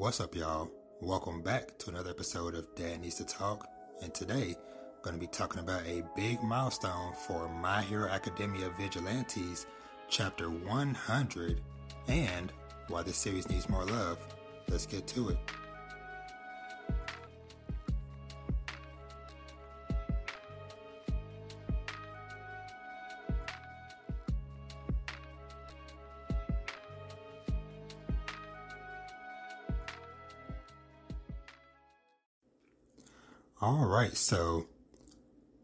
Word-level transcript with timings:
What's 0.00 0.18
up, 0.18 0.34
y'all? 0.34 0.70
Welcome 1.02 1.42
back 1.42 1.76
to 1.76 1.90
another 1.90 2.08
episode 2.08 2.54
of 2.54 2.74
Dad 2.74 3.02
Needs 3.02 3.16
to 3.16 3.26
Talk. 3.26 3.68
And 4.02 4.14
today, 4.14 4.56
I'm 4.56 5.02
going 5.02 5.14
to 5.14 5.20
be 5.20 5.26
talking 5.26 5.60
about 5.60 5.86
a 5.86 6.02
big 6.16 6.42
milestone 6.42 7.12
for 7.26 7.50
My 7.50 7.82
Hero 7.82 8.08
Academia 8.08 8.72
Vigilantes, 8.80 9.66
Chapter 10.08 10.48
100, 10.48 11.60
and 12.08 12.50
why 12.88 13.02
this 13.02 13.18
series 13.18 13.46
needs 13.50 13.68
more 13.68 13.84
love. 13.84 14.16
Let's 14.70 14.86
get 14.86 15.06
to 15.08 15.28
it. 15.28 15.38
Right, 34.10 34.16
so 34.16 34.66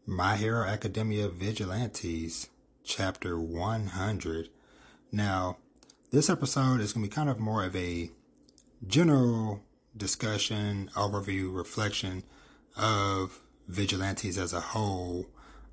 My 0.05 0.37
Hero 0.37 0.65
Academia 0.65 1.27
Vigilantes, 1.27 2.47
Chapter 2.85 3.37
100. 3.37 4.49
Now, 5.11 5.57
this 6.11 6.29
episode 6.29 6.79
is 6.79 6.93
going 6.93 7.05
to 7.05 7.09
be 7.09 7.13
kind 7.13 7.29
of 7.29 7.39
more 7.39 7.65
of 7.65 7.75
a 7.75 8.09
general 8.85 9.63
discussion, 9.97 10.89
overview, 10.95 11.53
reflection 11.53 12.23
of 12.77 13.41
Vigilantes 13.67 14.37
as 14.37 14.53
a 14.53 14.61
whole. 14.61 15.25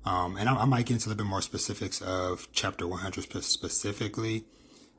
Um, 0.03 0.35
and 0.35 0.49
I, 0.49 0.55
I, 0.55 0.65
might 0.65 0.85
get 0.85 0.95
into 0.95 1.07
a 1.07 1.09
little 1.09 1.23
bit 1.23 1.29
more 1.29 1.41
specifics 1.41 2.01
of 2.01 2.49
Chapter 2.51 2.85
100 2.87 3.41
specifically 3.41 4.43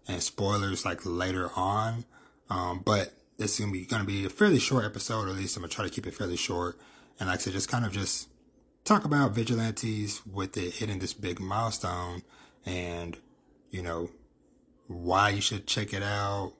and 0.08 0.22
spoilers 0.22 0.86
like 0.86 1.00
later 1.04 1.50
on. 1.54 2.06
Um, 2.48 2.80
but 2.84 3.12
this 3.36 3.52
is 3.52 3.60
going 3.60 3.72
to 3.72 3.78
be 3.78 3.84
going 3.84 4.00
to 4.00 4.06
be 4.06 4.24
a 4.24 4.30
fairly 4.30 4.60
short 4.60 4.86
episode, 4.86 5.26
or 5.26 5.30
at 5.30 5.36
least 5.36 5.56
I'm 5.56 5.60
going 5.60 5.68
to 5.68 5.76
try 5.76 5.84
to 5.84 5.90
keep 5.90 6.06
it 6.06 6.14
fairly 6.14 6.36
short 6.36 6.78
and 7.18 7.28
like 7.28 7.38
I 7.38 7.42
said, 7.42 7.52
just 7.52 7.68
kind 7.68 7.84
of 7.84 7.92
just 7.92 8.28
talk 8.84 9.04
about 9.04 9.32
vigilantes 9.32 10.22
with 10.26 10.56
it 10.56 10.74
hitting 10.74 10.98
this 10.98 11.12
big 11.12 11.40
milestone 11.40 12.22
and, 12.64 13.16
you 13.70 13.82
know, 13.82 14.10
why 14.86 15.30
you 15.30 15.40
should 15.40 15.66
check 15.66 15.92
it 15.92 16.02
out 16.02 16.52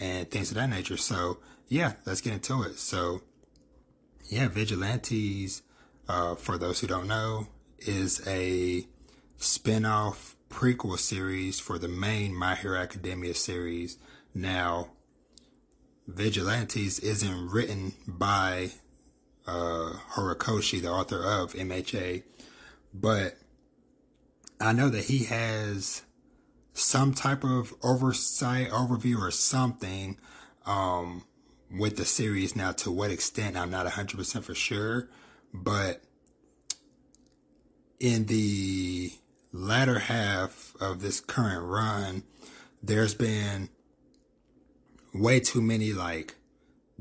and 0.00 0.30
things 0.30 0.50
of 0.50 0.56
that 0.56 0.68
nature. 0.68 0.96
So 0.96 1.38
yeah, 1.68 1.94
let's 2.04 2.20
get 2.20 2.34
into 2.34 2.62
it. 2.62 2.78
So 2.78 3.22
yeah, 4.26 4.48
vigilantes, 4.48 5.62
uh, 6.08 6.34
for 6.34 6.58
those 6.58 6.80
who 6.80 6.86
don't 6.86 7.08
know, 7.08 7.48
is 7.78 8.26
a 8.26 8.86
spin-off 9.36 10.36
prequel 10.50 10.98
series 10.98 11.60
for 11.60 11.78
the 11.78 11.88
main 11.88 12.34
My 12.34 12.54
Hero 12.54 12.78
Academia 12.78 13.34
series. 13.34 13.98
Now, 14.34 14.90
Vigilantes 16.06 16.98
isn't 16.98 17.48
written 17.48 17.94
by 18.06 18.72
uh, 19.46 19.92
Horikoshi, 20.12 20.80
the 20.80 20.90
author 20.90 21.22
of 21.22 21.52
MHA, 21.52 22.22
but 22.92 23.36
I 24.60 24.72
know 24.72 24.88
that 24.88 25.04
he 25.04 25.24
has 25.24 26.02
some 26.72 27.14
type 27.14 27.44
of 27.44 27.74
oversight, 27.82 28.70
overview, 28.70 29.18
or 29.18 29.30
something 29.30 30.18
um, 30.66 31.24
with 31.70 31.96
the 31.96 32.04
series. 32.04 32.56
Now, 32.56 32.72
to 32.72 32.90
what 32.90 33.10
extent, 33.10 33.56
I'm 33.56 33.70
not 33.70 33.86
100% 33.86 34.42
for 34.42 34.54
sure, 34.54 35.08
but 35.52 36.02
in 38.00 38.26
the 38.26 39.12
latter 39.52 40.00
half 40.00 40.74
of 40.80 41.00
this 41.00 41.20
current 41.20 41.64
run, 41.64 42.24
there's 42.82 43.14
been 43.14 43.68
way 45.14 45.40
too 45.40 45.62
many 45.62 45.92
like 45.92 46.34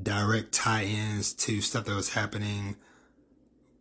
direct 0.02 0.52
tie-ins 0.52 1.34
to 1.34 1.62
stuff 1.62 1.86
that 1.86 1.96
was 1.96 2.14
happening 2.14 2.76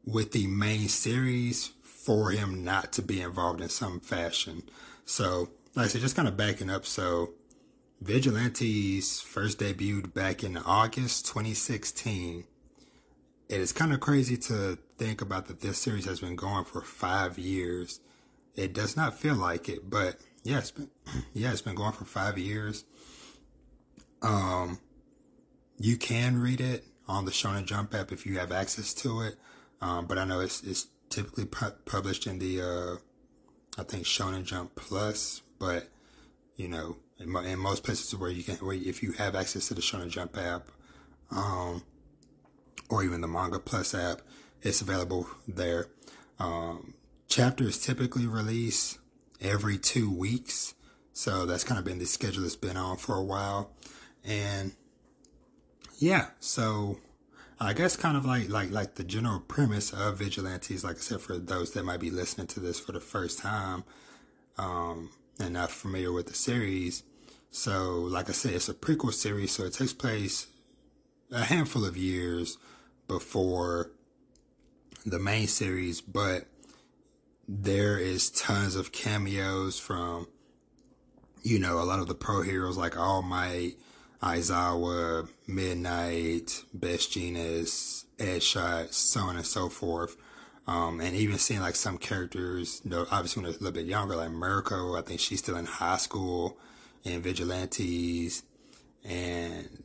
with 0.05 0.33
the 0.33 0.47
main 0.47 0.89
series 0.89 1.73
for 1.83 2.31
him 2.31 2.65
not 2.65 2.93
to 2.93 3.03
be 3.03 3.21
involved 3.21 3.61
in 3.61 3.69
some 3.69 4.01
fashion. 4.01 4.63
So, 5.05 5.51
like 5.75 5.87
I 5.87 5.89
said, 5.89 6.01
just 6.01 6.17
kind 6.17 6.29
of 6.29 6.37
backing 6.37 6.71
up. 6.71 6.85
So, 6.85 7.31
Vigilantes 8.01 9.21
first 9.21 9.61
debuted 9.61 10.13
back 10.13 10.43
in 10.43 10.57
August 10.57 11.27
2016. 11.27 12.45
It 13.49 13.61
is 13.61 13.73
kind 13.73 13.93
of 13.93 14.01
crazy 14.01 14.37
to 14.39 14.79
think 14.99 15.21
about 15.21 15.47
that 15.47 15.61
this 15.61 15.79
series 15.79 16.07
has 16.07 16.21
been 16.21 16.35
going 16.35 16.65
for 16.65 16.81
five 16.81 17.39
years. 17.39 18.01
It 18.57 18.73
does 18.73 18.97
not 18.97 19.19
feel 19.19 19.37
like 19.37 19.69
it, 19.69 19.89
but 19.89 20.17
yeah, 20.43 20.59
it's 20.59 20.73
been 20.73 20.91
yeah, 21.33 21.53
it's 21.53 21.63
been 21.63 21.75
going 21.75 21.93
for 21.93 22.05
five 22.05 22.39
years. 22.39 22.85
Um, 24.23 24.79
you 25.83 25.97
can 25.97 26.41
read 26.41 26.61
it 26.61 26.85
on 27.09 27.25
the 27.25 27.33
Shonen 27.33 27.67
Jump 27.67 27.93
app 27.93 28.13
if 28.13 28.25
you 28.25 28.39
have 28.39 28.53
access 28.53 28.95
to 28.95 29.23
it. 29.23 29.35
Um, 29.81 30.07
but 30.07 30.17
I 30.17 30.25
know 30.25 30.39
it's, 30.39 30.63
it's 30.63 30.87
typically 31.11 31.45
pu- 31.45 31.75
published 31.85 32.27
in 32.29 32.39
the, 32.39 32.61
uh, 32.61 32.97
I 33.81 33.83
think 33.83 34.05
Shonen 34.05 34.45
Jump 34.45 34.77
Plus, 34.77 35.43
but 35.59 35.89
you 36.57 36.69
know, 36.69 36.97
in, 37.19 37.31
mo- 37.31 37.41
in, 37.41 37.59
most 37.59 37.83
places 37.83 38.15
where 38.15 38.31
you 38.31 38.45
can, 38.45 38.55
where 38.57 38.77
if 38.77 39.03
you 39.03 39.13
have 39.13 39.35
access 39.35 39.69
to 39.69 39.75
the 39.75 39.81
Shonen 39.81 40.09
Jump 40.09 40.39
app, 40.39 40.69
um, 41.33 41.83
or 42.89 43.03
even 43.03 43.21
the 43.21 43.29
Manga 43.29 43.59
Plus 43.59 43.93
app, 43.93 44.23
it's 44.63 44.83
available 44.83 45.27
there. 45.49 45.89
Um, 46.39 46.95
chapters 47.27 47.79
typically 47.79 48.27
release 48.27 48.99
every 49.41 49.79
two 49.79 50.11
weeks. 50.15 50.75
So 51.13 51.45
that's 51.45 51.65
kind 51.65 51.79
of 51.79 51.85
been 51.85 51.99
the 51.99 52.07
schedule 52.07 52.43
that's 52.43 52.55
been 52.55 52.77
on 52.77 52.99
for 52.99 53.17
a 53.17 53.25
while. 53.25 53.73
And 54.25 54.73
yeah, 56.03 56.27
so 56.41 56.99
I 57.61 57.75
guess 57.75 57.95
kind 57.95 58.17
of 58.17 58.25
like 58.25 58.49
like 58.49 58.73
like 58.73 58.97
the 58.97 59.05
general 59.05 59.39
premise 59.39 59.93
of 59.93 60.19
vigilantes, 60.19 60.83
like 60.83 60.97
I 60.97 60.99
said, 60.99 61.21
for 61.21 61.39
those 61.39 61.71
that 61.73 61.85
might 61.85 62.01
be 62.01 62.11
listening 62.11 62.49
to 62.49 62.61
this 62.61 62.81
for 62.81 62.91
the 62.91 62.99
first 62.99 63.39
time 63.39 63.85
um, 64.59 65.11
and 65.39 65.53
not 65.53 65.71
familiar 65.71 66.11
with 66.11 66.27
the 66.27 66.35
series. 66.35 67.05
So, 67.53 68.01
like 68.01 68.29
I 68.29 68.33
said, 68.33 68.55
it's 68.55 68.69
a 68.69 68.75
prequel 68.75 69.13
series, 69.13 69.53
so 69.53 69.63
it 69.63 69.75
takes 69.75 69.93
place 69.93 70.49
a 71.31 71.45
handful 71.45 71.85
of 71.85 71.97
years 71.97 72.59
before 73.07 73.93
the 75.07 75.21
main 75.21 75.47
series, 75.47 76.01
but 76.01 76.47
there 77.47 77.97
is 77.97 78.29
tons 78.31 78.75
of 78.75 78.91
cameos 78.91 79.79
from 79.79 80.27
you 81.45 81.61
know 81.61 81.79
a 81.79 81.85
lot 81.85 82.01
of 82.01 82.09
the 82.09 82.15
pro 82.17 82.43
heroes 82.43 82.77
like 82.77 82.99
All 82.99 83.23
Might 83.23 83.75
Aizawa, 84.23 85.29
Midnight, 85.47 86.63
Best 86.73 87.11
Jeanist, 87.13 88.05
Edgeshot, 88.19 88.93
so 88.93 89.21
on 89.21 89.37
and 89.37 89.47
so 89.47 89.69
forth. 89.69 90.17
Um, 90.67 91.01
and 91.01 91.17
even 91.17 91.39
seeing 91.39 91.61
like 91.61 91.75
some 91.75 91.99
characters, 91.99 92.81
you 92.85 92.91
know, 92.91 93.07
obviously 93.11 93.43
when 93.43 93.51
they're 93.51 93.59
a 93.59 93.65
little 93.65 93.75
bit 93.75 93.87
younger, 93.87 94.15
like 94.15 94.31
Mirko, 94.31 94.97
I 94.97 95.03
think 95.03 95.19
she's 95.19 95.41
still 95.41 95.57
in 95.57 95.67
high 95.67 95.97
school, 95.97 96.57
and 97.05 97.21
Vigilantes, 97.21 98.45
and 99.05 99.83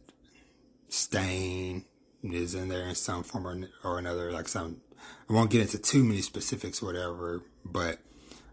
Stain 0.89 1.85
is 2.21 2.53
in 2.53 2.69
there 2.69 2.87
in 2.87 2.93
some 2.93 3.23
form 3.23 3.47
or, 3.47 3.69
or 3.83 3.97
another. 3.97 4.31
Like 4.31 4.47
some, 4.47 4.81
I 5.27 5.33
won't 5.33 5.49
get 5.49 5.61
into 5.61 5.79
too 5.79 6.03
many 6.03 6.21
specifics, 6.21 6.79
whatever, 6.79 7.41
but, 7.65 7.97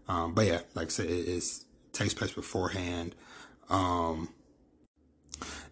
um, 0.07 0.33
but 0.33 0.47
yeah, 0.47 0.61
like 0.73 0.87
I 0.87 0.89
said, 0.89 1.05
it, 1.05 1.27
it 1.27 1.43
takes 1.93 2.15
place 2.15 2.31
beforehand. 2.31 3.13
Um, 3.69 4.29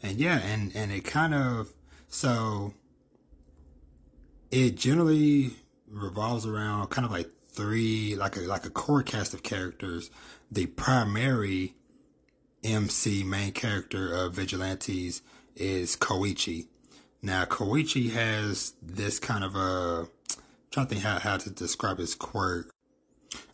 and 0.03 0.17
yeah, 0.17 0.39
and 0.39 0.75
and 0.75 0.91
it 0.91 1.05
kind 1.05 1.33
of 1.33 1.73
so 2.09 2.73
it 4.51 4.75
generally 4.75 5.51
revolves 5.89 6.45
around 6.45 6.87
kind 6.89 7.05
of 7.05 7.11
like 7.11 7.29
three 7.49 8.15
like 8.15 8.35
a 8.35 8.41
like 8.41 8.65
a 8.65 8.69
core 8.69 9.01
cast 9.01 9.33
of 9.33 9.41
characters. 9.41 10.11
The 10.51 10.67
primary 10.67 11.73
MC 12.63 13.23
main 13.23 13.53
character 13.53 14.13
of 14.13 14.33
Vigilantes 14.33 15.21
is 15.55 15.95
Koichi. 15.95 16.67
Now 17.21 17.45
Koichi 17.45 18.11
has 18.11 18.73
this 18.81 19.19
kind 19.19 19.43
of 19.43 19.55
a 19.55 20.07
I'm 20.31 20.37
trying 20.71 20.87
to 20.87 20.93
think 20.93 21.05
how, 21.05 21.19
how 21.19 21.37
to 21.37 21.49
describe 21.49 21.97
his 21.99 22.13
quirk. 22.13 22.69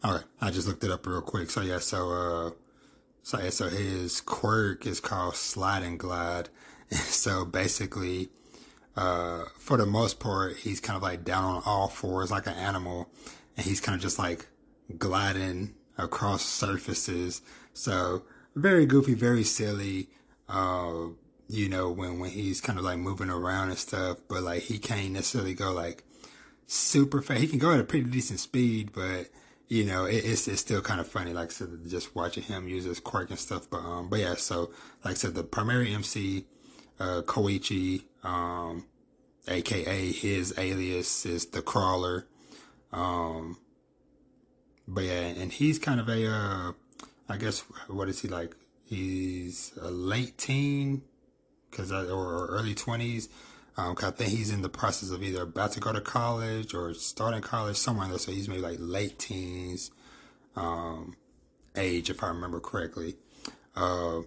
All 0.04 0.16
right, 0.16 0.24
I 0.42 0.50
just 0.52 0.68
looked 0.68 0.84
it 0.84 0.92
up 0.92 1.06
real 1.06 1.22
quick. 1.22 1.52
So 1.52 1.62
yeah, 1.62 1.80
so 1.80 2.12
uh 2.12 2.52
so, 3.30 3.48
so 3.52 3.70
his 3.70 4.22
quirk 4.22 4.88
is 4.88 5.00
called 5.00 5.36
slide 5.36 5.84
and 5.84 6.00
glide. 6.00 6.50
so 6.92 7.46
basically, 7.46 8.30
uh, 8.98 9.44
for 9.56 9.78
the 9.78 9.86
most 9.86 10.20
part, 10.20 10.58
he's 10.58 10.80
kind 10.80 10.98
of 10.98 11.04
like 11.04 11.24
down 11.26 11.44
on 11.44 11.62
all 11.64 11.90
fours 11.90 12.32
like 12.32 12.48
an 12.48 12.56
animal 12.56 13.08
and 13.56 13.68
he's 13.68 13.80
kind 13.80 13.96
of 13.96 14.02
just 14.02 14.18
like 14.18 14.48
gliding 14.98 15.76
across 15.96 16.44
surfaces. 16.44 17.44
So 17.72 18.24
very 18.56 18.88
goofy, 18.88 19.14
very 19.14 19.44
silly. 19.44 20.10
Uh, 20.48 21.10
you 21.48 21.70
know, 21.70 21.92
when, 21.92 22.18
when 22.18 22.32
he's 22.32 22.60
kind 22.60 22.80
of 22.80 22.86
like 22.86 22.98
moving 22.98 23.30
around 23.30 23.70
and 23.70 23.78
stuff, 23.78 24.18
but 24.28 24.42
like 24.42 24.64
he 24.64 24.80
can't 24.80 25.12
necessarily 25.12 25.54
go 25.54 25.72
like 25.72 26.04
super 26.66 27.22
fast. 27.22 27.42
He 27.42 27.48
can 27.48 27.60
go 27.60 27.72
at 27.72 27.80
a 27.80 27.84
pretty 27.84 28.10
decent 28.10 28.40
speed, 28.40 28.90
but 28.92 29.28
you 29.70 29.86
know, 29.86 30.06
it, 30.06 30.26
it's 30.26 30.48
it's 30.48 30.62
still 30.62 30.82
kind 30.82 31.00
of 31.00 31.08
funny, 31.08 31.32
like 31.32 31.50
I 31.50 31.52
said, 31.52 31.70
just 31.88 32.16
watching 32.16 32.44
him 32.44 32.68
use 32.68 32.84
his 32.84 33.00
quirk 33.00 33.30
and 33.30 33.40
stuff. 33.40 33.70
But 33.70 33.78
um, 33.78 34.10
but 34.10 34.20
yeah, 34.20 34.36
so 34.36 34.72
like 35.06 35.14
I 35.14 35.14
said, 35.14 35.36
the 35.36 35.44
primary 35.44 35.94
MC 35.94 36.46
uh, 37.00 37.22
Koichi, 37.22 38.04
um, 38.24 38.86
aka 39.48 40.12
his 40.12 40.54
alias 40.58 41.26
is 41.26 41.46
the 41.46 41.62
Crawler. 41.62 42.28
Um, 42.92 43.58
but 44.88 45.04
yeah, 45.04 45.22
and 45.22 45.54
he's 45.54 45.78
kind 45.78 46.00
of 46.00 46.10
a, 46.10 46.26
uh, 46.26 46.72
I 47.30 47.38
guess, 47.38 47.60
what 47.88 48.10
is 48.10 48.22
he 48.22 48.28
like? 48.28 48.56
He's 48.86 49.72
a 49.80 49.92
late 49.92 50.36
teen, 50.40 51.04
cause 51.70 51.92
I, 51.92 52.06
or 52.06 52.48
early 52.48 52.74
twenties. 52.74 53.30
Um, 53.80 53.96
cause 53.96 54.12
I 54.12 54.12
think 54.12 54.32
he's 54.32 54.52
in 54.52 54.62
the 54.62 54.68
process 54.68 55.10
of 55.10 55.24
either 55.24 55.44
about 55.44 55.72
to 55.72 55.80
go 55.80 55.94
to 55.94 56.02
college 56.02 56.74
or 56.74 56.94
starting 56.94 57.40
college 57.40 57.78
somewhere 57.78 58.04
in 58.04 58.12
there. 58.12 58.20
So 58.20 58.34
he's 58.34 58.50
maybe 58.50 58.62
like 58.62 58.76
late 58.78 59.18
teens, 59.18 59.90
um, 60.58 61.16
age, 61.78 62.10
if 62.10 62.22
I 62.22 62.28
remember 62.28 62.60
correctly. 62.60 63.16
Uh, 63.78 64.24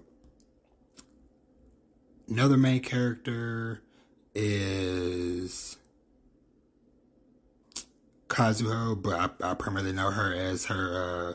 another 2.29 2.57
main 2.57 2.81
character 2.81 3.83
is 4.35 5.77
Kazuho, 8.29 9.03
but 9.03 9.37
I, 9.45 9.51
I 9.51 9.55
primarily 9.55 9.93
know 9.93 10.13
her 10.13 10.33
as 10.33 10.65
her 10.67 11.35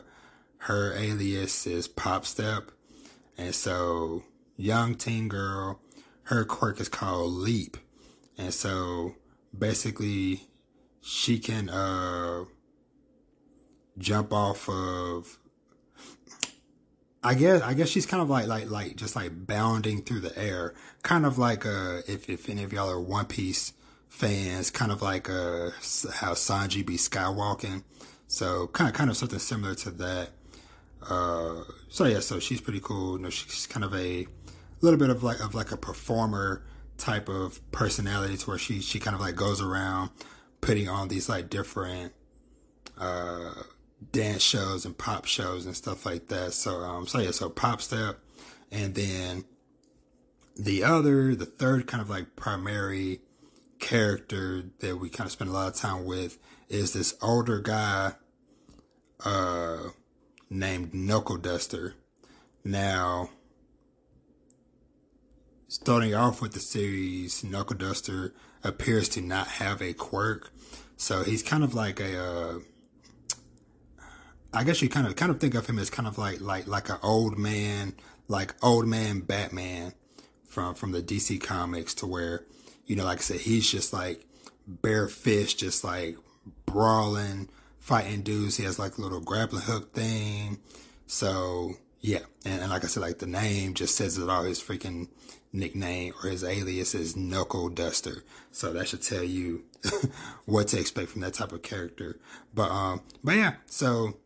her 0.62 0.92
alias 0.94 1.68
is 1.68 1.86
Pop 1.86 2.26
Step, 2.26 2.72
and 3.36 3.54
so 3.54 4.24
young 4.56 4.96
teen 4.96 5.28
girl, 5.28 5.78
her 6.24 6.44
quirk 6.44 6.80
is 6.80 6.88
called 6.88 7.30
Leap, 7.30 7.76
and 8.38 8.54
so 8.54 9.14
basically 9.56 10.48
she 11.00 11.38
can 11.38 11.68
uh 11.68 12.44
jump 13.98 14.32
off 14.32 14.68
of 14.68 15.38
I 17.22 17.34
guess 17.34 17.62
I 17.62 17.74
guess 17.74 17.88
she's 17.88 18.06
kind 18.06 18.22
of 18.22 18.30
like 18.30 18.46
like 18.46 18.70
like 18.70 18.96
just 18.96 19.16
like 19.16 19.46
bounding 19.46 20.02
through 20.02 20.20
the 20.20 20.38
air, 20.38 20.74
kind 21.02 21.26
of 21.26 21.36
like 21.36 21.66
uh 21.66 22.02
if 22.06 22.30
if 22.30 22.48
any 22.48 22.62
of 22.62 22.72
y'all 22.72 22.88
are 22.88 23.00
One 23.00 23.26
Piece 23.26 23.72
fans, 24.08 24.70
kind 24.70 24.92
of 24.92 25.02
like 25.02 25.28
uh 25.28 25.70
how 26.14 26.34
Sanji 26.34 26.86
be 26.86 26.96
skywalking, 26.96 27.82
so 28.28 28.68
kind 28.68 28.88
of 28.88 28.94
kind 28.94 29.10
of 29.10 29.16
something 29.16 29.40
similar 29.40 29.74
to 29.74 29.90
that. 29.90 30.30
Uh, 31.08 31.62
so 31.88 32.04
yeah, 32.04 32.20
so 32.20 32.38
she's 32.38 32.60
pretty 32.60 32.80
cool. 32.80 33.16
You 33.16 33.24
know, 33.24 33.30
she's 33.30 33.66
kind 33.66 33.84
of 33.84 33.94
a 33.94 34.26
little 34.80 34.98
bit 34.98 35.10
of 35.10 35.22
like 35.22 35.40
of 35.40 35.54
like 35.54 35.72
a 35.72 35.76
performer 35.76 36.62
type 36.98 37.28
of 37.28 37.60
personality, 37.72 38.36
to 38.36 38.46
where 38.50 38.58
she 38.58 38.80
she 38.80 38.98
kind 39.00 39.14
of 39.14 39.20
like 39.20 39.36
goes 39.36 39.62
around 39.62 40.10
putting 40.60 40.88
on 40.88 41.08
these 41.08 41.28
like 41.28 41.48
different 41.48 42.12
uh 42.98 43.54
dance 44.12 44.42
shows 44.42 44.84
and 44.84 44.96
pop 44.96 45.24
shows 45.24 45.66
and 45.66 45.74
stuff 45.74 46.06
like 46.06 46.28
that. 46.28 46.52
So, 46.52 46.76
um, 46.76 47.06
so 47.06 47.18
yeah, 47.18 47.32
so 47.32 47.48
pop 47.48 47.80
step, 47.80 48.18
and 48.70 48.94
then 48.94 49.44
the 50.56 50.84
other, 50.84 51.34
the 51.34 51.46
third 51.46 51.86
kind 51.86 52.00
of 52.00 52.10
like 52.10 52.36
primary 52.36 53.20
character 53.78 54.64
that 54.80 54.96
we 54.96 55.08
kind 55.08 55.26
of 55.26 55.32
spend 55.32 55.50
a 55.50 55.52
lot 55.52 55.68
of 55.68 55.74
time 55.74 56.04
with 56.04 56.38
is 56.68 56.92
this 56.92 57.14
older 57.22 57.60
guy, 57.60 58.12
uh, 59.24 59.78
named 60.50 60.92
Knuckle 60.94 61.36
Duster. 61.36 61.94
Now, 62.64 63.30
starting 65.68 66.14
off 66.14 66.40
with 66.40 66.52
the 66.52 66.60
series, 66.60 67.44
Knuckle 67.44 67.76
Duster 67.76 68.34
appears 68.64 69.08
to 69.10 69.20
not 69.20 69.46
have 69.46 69.80
a 69.82 69.92
quirk. 69.92 70.50
So 70.96 71.22
he's 71.22 71.42
kind 71.42 71.62
of 71.62 71.74
like 71.74 72.00
a, 72.00 72.18
uh, 72.18 72.58
I 74.52 74.64
guess 74.64 74.80
you 74.82 74.88
kind 74.88 75.06
of 75.06 75.14
kind 75.14 75.30
of 75.30 75.38
think 75.40 75.54
of 75.54 75.66
him 75.66 75.78
as 75.78 75.90
kind 75.90 76.08
of 76.08 76.16
like 76.16 76.40
like 76.40 76.66
like 76.66 76.88
an 76.88 76.96
old 77.02 77.38
man, 77.38 77.94
like 78.26 78.54
old 78.64 78.88
man 78.88 79.20
Batman 79.20 79.92
from 80.48 80.74
from 80.74 80.92
the 80.92 81.02
DC 81.02 81.40
comics 81.40 81.94
to 81.94 82.06
where, 82.06 82.44
you 82.86 82.96
know, 82.96 83.04
like 83.04 83.18
I 83.18 83.20
said, 83.20 83.40
he's 83.40 83.70
just 83.70 83.92
like 83.92 84.24
bare 84.66 85.06
fist, 85.06 85.58
just 85.58 85.84
like 85.84 86.16
brawling, 86.64 87.50
fighting 87.78 88.22
dudes. 88.22 88.56
He 88.56 88.64
has 88.64 88.78
like 88.78 88.96
a 88.96 89.02
little 89.02 89.20
grappling 89.20 89.62
hook 89.62 89.92
thing. 89.92 90.58
So 91.06 91.74
yeah, 92.00 92.20
and, 92.44 92.60
and 92.60 92.70
like 92.70 92.84
I 92.84 92.86
said, 92.86 93.02
like 93.02 93.18
the 93.18 93.26
name 93.26 93.74
just 93.74 93.96
says 93.96 94.18
it 94.18 94.28
all. 94.28 94.44
His 94.44 94.62
freaking 94.62 95.08
nickname 95.52 96.12
or 96.22 96.30
his 96.30 96.44
alias 96.44 96.94
is 96.94 97.16
Knuckle 97.16 97.68
Duster. 97.68 98.24
So 98.52 98.72
that 98.72 98.88
should 98.88 99.02
tell 99.02 99.22
you 99.22 99.64
what 100.44 100.68
to 100.68 100.80
expect 100.80 101.10
from 101.10 101.22
that 101.22 101.34
type 101.34 101.52
of 101.52 101.62
character. 101.62 102.18
But 102.54 102.70
um, 102.70 103.02
but 103.24 103.36
yeah, 103.36 103.54
so 103.66 104.16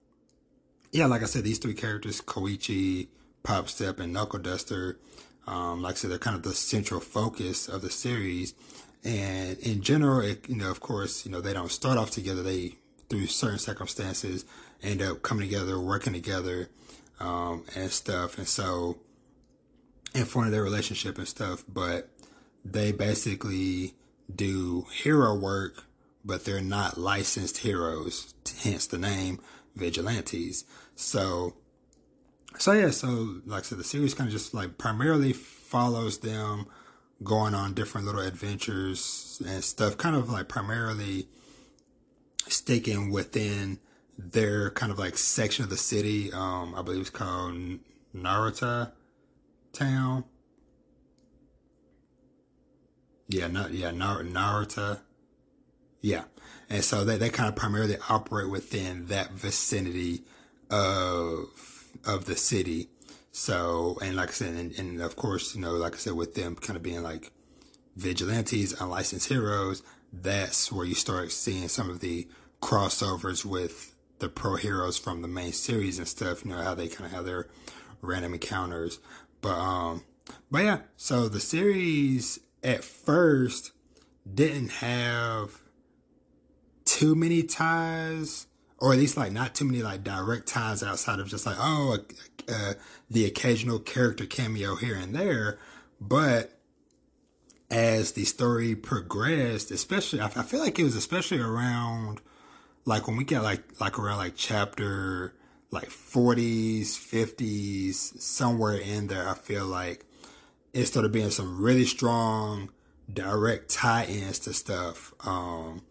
yeah, 0.92 1.06
like 1.06 1.22
I 1.22 1.26
said, 1.26 1.44
these 1.44 1.58
three 1.58 1.74
characters, 1.74 2.20
Koichi, 2.20 3.08
Pop 3.42 3.68
Step, 3.68 3.98
and 3.98 4.12
Knuckle 4.12 4.38
Duster, 4.38 4.98
um, 5.46 5.82
like 5.82 5.94
I 5.94 5.96
said, 5.96 6.10
they're 6.10 6.18
kind 6.18 6.36
of 6.36 6.42
the 6.42 6.54
central 6.54 7.00
focus 7.00 7.68
of 7.68 7.82
the 7.82 7.90
series. 7.90 8.54
And 9.04 9.58
in 9.58 9.80
general, 9.80 10.20
it, 10.20 10.48
you 10.48 10.56
know, 10.56 10.70
of 10.70 10.80
course, 10.80 11.24
you 11.26 11.32
know, 11.32 11.40
they 11.40 11.52
don't 11.52 11.70
start 11.70 11.98
off 11.98 12.10
together. 12.10 12.42
They, 12.42 12.76
through 13.08 13.26
certain 13.26 13.58
circumstances, 13.58 14.44
end 14.82 15.02
up 15.02 15.22
coming 15.22 15.48
together, 15.48 15.80
working 15.80 16.12
together, 16.12 16.68
um, 17.20 17.64
and 17.74 17.90
stuff. 17.90 18.38
And 18.38 18.48
so, 18.48 18.98
in 20.14 20.24
front 20.24 20.48
of 20.48 20.52
their 20.52 20.62
relationship 20.62 21.18
and 21.18 21.28
stuff, 21.28 21.64
but 21.68 22.10
they 22.64 22.92
basically 22.92 23.94
do 24.34 24.86
hero 24.92 25.34
work, 25.34 25.84
but 26.24 26.44
they're 26.44 26.60
not 26.60 26.98
licensed 26.98 27.58
heroes, 27.58 28.34
hence 28.62 28.86
the 28.86 28.98
name 28.98 29.40
vigilantes. 29.74 30.64
So, 30.94 31.54
so 32.58 32.72
yeah, 32.72 32.90
so 32.90 33.40
like 33.46 33.60
I 33.60 33.62
said, 33.62 33.78
the 33.78 33.84
series 33.84 34.14
kind 34.14 34.28
of 34.28 34.32
just 34.32 34.54
like 34.54 34.78
primarily 34.78 35.32
follows 35.32 36.18
them 36.18 36.66
going 37.22 37.54
on 37.54 37.74
different 37.74 38.06
little 38.06 38.20
adventures 38.20 39.40
and 39.46 39.64
stuff, 39.64 39.96
kind 39.96 40.16
of 40.16 40.30
like 40.30 40.48
primarily 40.48 41.28
sticking 42.48 43.10
within 43.10 43.78
their 44.30 44.70
kind 44.70 44.92
of 44.92 44.98
like 44.98 45.18
section 45.18 45.64
of 45.64 45.70
the 45.70 45.76
city. 45.76 46.32
Um, 46.32 46.74
I 46.74 46.82
believe 46.82 47.00
it's 47.00 47.10
called 47.10 47.78
Naruhata 48.14 48.92
Town. 49.72 50.24
Yeah, 53.28 53.68
yeah, 53.70 53.90
Nar- 53.90 54.22
Naruhata. 54.22 55.00
Yeah, 56.00 56.24
and 56.68 56.84
so 56.84 57.04
they, 57.04 57.16
they 57.16 57.30
kind 57.30 57.48
of 57.48 57.56
primarily 57.56 57.96
operate 58.08 58.50
within 58.50 59.06
that 59.06 59.32
vicinity 59.32 60.24
of 60.70 61.48
of 62.04 62.24
the 62.26 62.36
city. 62.36 62.88
So, 63.30 63.98
and 64.02 64.16
like 64.16 64.28
I 64.28 64.32
said, 64.32 64.54
and, 64.54 64.78
and 64.78 65.00
of 65.00 65.16
course, 65.16 65.54
you 65.54 65.60
know, 65.60 65.72
like 65.72 65.94
I 65.94 65.98
said, 65.98 66.14
with 66.14 66.34
them 66.34 66.54
kind 66.56 66.76
of 66.76 66.82
being 66.82 67.02
like 67.02 67.32
vigilantes, 67.96 68.78
unlicensed 68.78 69.28
heroes, 69.28 69.82
that's 70.12 70.70
where 70.70 70.84
you 70.84 70.94
start 70.94 71.32
seeing 71.32 71.68
some 71.68 71.88
of 71.88 72.00
the 72.00 72.28
crossovers 72.60 73.44
with 73.44 73.91
the 74.22 74.28
pro 74.28 74.54
heroes 74.56 74.96
from 74.96 75.20
the 75.20 75.28
main 75.28 75.52
series 75.52 75.98
and 75.98 76.08
stuff. 76.08 76.44
You 76.44 76.52
know 76.52 76.62
how 76.62 76.74
they 76.74 76.88
kind 76.88 77.04
of 77.04 77.12
have 77.12 77.26
their 77.26 77.48
random 78.00 78.32
encounters, 78.32 79.00
but 79.42 79.58
um, 79.58 80.04
but 80.50 80.64
yeah. 80.64 80.78
So 80.96 81.28
the 81.28 81.40
series 81.40 82.38
at 82.62 82.84
first 82.84 83.72
didn't 84.32 84.70
have 84.70 85.60
too 86.84 87.14
many 87.14 87.42
ties, 87.42 88.46
or 88.78 88.92
at 88.92 88.98
least 88.98 89.16
like 89.16 89.32
not 89.32 89.54
too 89.54 89.64
many 89.64 89.82
like 89.82 90.04
direct 90.04 90.46
ties 90.46 90.82
outside 90.82 91.18
of 91.18 91.28
just 91.28 91.44
like 91.44 91.56
oh 91.58 91.98
uh, 92.48 92.74
the 93.10 93.26
occasional 93.26 93.80
character 93.80 94.24
cameo 94.24 94.76
here 94.76 94.96
and 94.96 95.14
there, 95.14 95.58
but 96.00 96.58
as 97.70 98.12
the 98.12 98.24
story 98.24 98.76
progressed, 98.76 99.72
especially 99.72 100.20
I, 100.20 100.26
I 100.26 100.42
feel 100.42 100.60
like 100.60 100.78
it 100.78 100.84
was 100.84 100.94
especially 100.94 101.40
around 101.40 102.20
like 102.84 103.06
when 103.06 103.16
we 103.16 103.24
get 103.24 103.42
like 103.42 103.80
like 103.80 103.98
around 103.98 104.18
like 104.18 104.34
chapter 104.36 105.34
like 105.72 105.88
40s, 105.88 106.90
50s, 106.98 107.94
somewhere 108.20 108.76
in 108.76 109.06
there, 109.06 109.26
I 109.26 109.34
feel 109.34 109.64
like 109.64 110.04
it 110.74 110.84
started 110.84 111.12
being 111.12 111.30
some 111.30 111.60
really 111.60 111.86
strong 111.86 112.70
direct 113.12 113.70
tie-ins 113.70 114.38
to 114.40 114.52
stuff. 114.52 115.14
Um, 115.26 115.82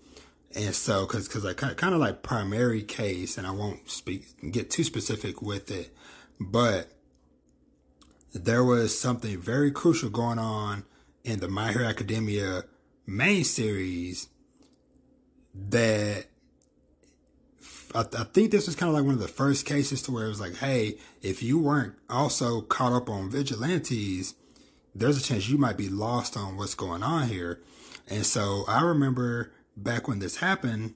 and 0.56 0.76
so, 0.76 1.06
cause, 1.08 1.28
cause 1.28 1.46
I 1.46 1.54
kind 1.54 1.72
of, 1.72 1.78
kind 1.78 1.96
of 1.96 2.00
like 2.00 2.22
primary 2.22 2.84
case, 2.84 3.38
and 3.40 3.48
I 3.48 3.52
won't 3.52 3.90
speak, 3.90 4.52
get 4.52 4.70
too 4.70 4.84
specific 4.84 5.42
with 5.42 5.72
it, 5.72 5.96
but 6.40 6.92
there 8.34 8.64
was 8.64 8.98
something 8.98 9.40
very 9.40 9.72
crucial 9.72 10.10
going 10.10 10.40
on 10.40 10.86
in 11.24 11.40
the 11.40 11.48
My 11.48 11.72
Hero 11.72 11.86
Academia 11.86 12.66
main 13.08 13.44
series 13.44 14.30
that 15.54 16.28
I, 17.94 18.02
I, 18.02 18.24
think 18.24 18.52
this 18.52 18.68
was 18.68 18.76
kind 18.76 18.90
of 18.90 18.96
like 18.96 19.06
one 19.06 19.14
of 19.14 19.22
the 19.22 19.28
first 19.28 19.66
cases 19.66 20.02
to 20.04 20.12
where 20.12 20.26
it 20.26 20.30
was 20.30 20.42
like, 20.42 20.56
hey, 20.56 20.98
if 21.22 21.44
you 21.44 21.60
weren't 21.60 21.96
also 22.10 22.62
caught 22.62 22.94
up 22.94 23.10
on 23.10 23.30
vigilantes, 23.30 24.36
there's 24.96 25.18
a 25.18 25.24
chance 25.24 25.50
you 25.50 25.58
might 25.58 25.78
be 25.78 25.90
lost 25.90 26.38
on 26.38 26.58
what's 26.58 26.76
going 26.76 27.04
on 27.04 27.28
here. 27.28 27.62
And 28.10 28.26
so 28.26 28.66
I 28.68 28.82
remember 28.82 29.52
back 29.78 30.08
when 30.08 30.20
this 30.20 30.38
happened, 30.38 30.96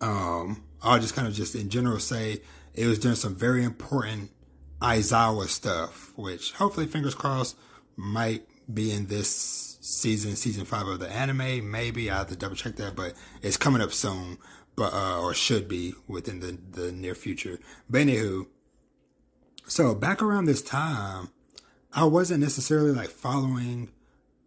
um, 0.00 0.64
I'll 0.82 0.98
just 0.98 1.14
kind 1.14 1.28
of 1.28 1.34
just 1.34 1.54
in 1.54 1.68
general 1.70 2.00
say 2.00 2.42
it 2.74 2.86
was 2.86 2.98
doing 2.98 3.14
some 3.14 3.34
very 3.34 3.64
important 3.64 4.30
Aizawa 4.80 5.46
stuff, 5.46 6.12
which 6.16 6.52
hopefully, 6.52 6.86
fingers 6.86 7.14
crossed, 7.14 7.56
might 7.96 8.46
be 8.72 8.90
in 8.90 9.06
this 9.06 9.78
season, 9.80 10.34
season 10.34 10.64
five 10.64 10.88
of 10.88 10.98
the 10.98 11.08
anime. 11.08 11.70
Maybe 11.70 12.10
I 12.10 12.18
have 12.18 12.28
to 12.28 12.36
double 12.36 12.56
check 12.56 12.76
that, 12.76 12.96
but 12.96 13.14
it's 13.42 13.56
coming 13.56 13.80
up 13.80 13.92
soon, 13.92 14.38
but 14.76 14.92
uh, 14.92 15.20
or 15.20 15.34
should 15.34 15.68
be 15.68 15.94
within 16.06 16.40
the 16.40 16.58
the 16.80 16.92
near 16.92 17.14
future. 17.14 17.58
But 17.88 18.02
anywho, 18.02 18.46
so 19.66 19.94
back 19.94 20.22
around 20.22 20.46
this 20.46 20.62
time, 20.62 21.30
I 21.92 22.04
wasn't 22.04 22.40
necessarily 22.40 22.92
like 22.92 23.10
following 23.10 23.90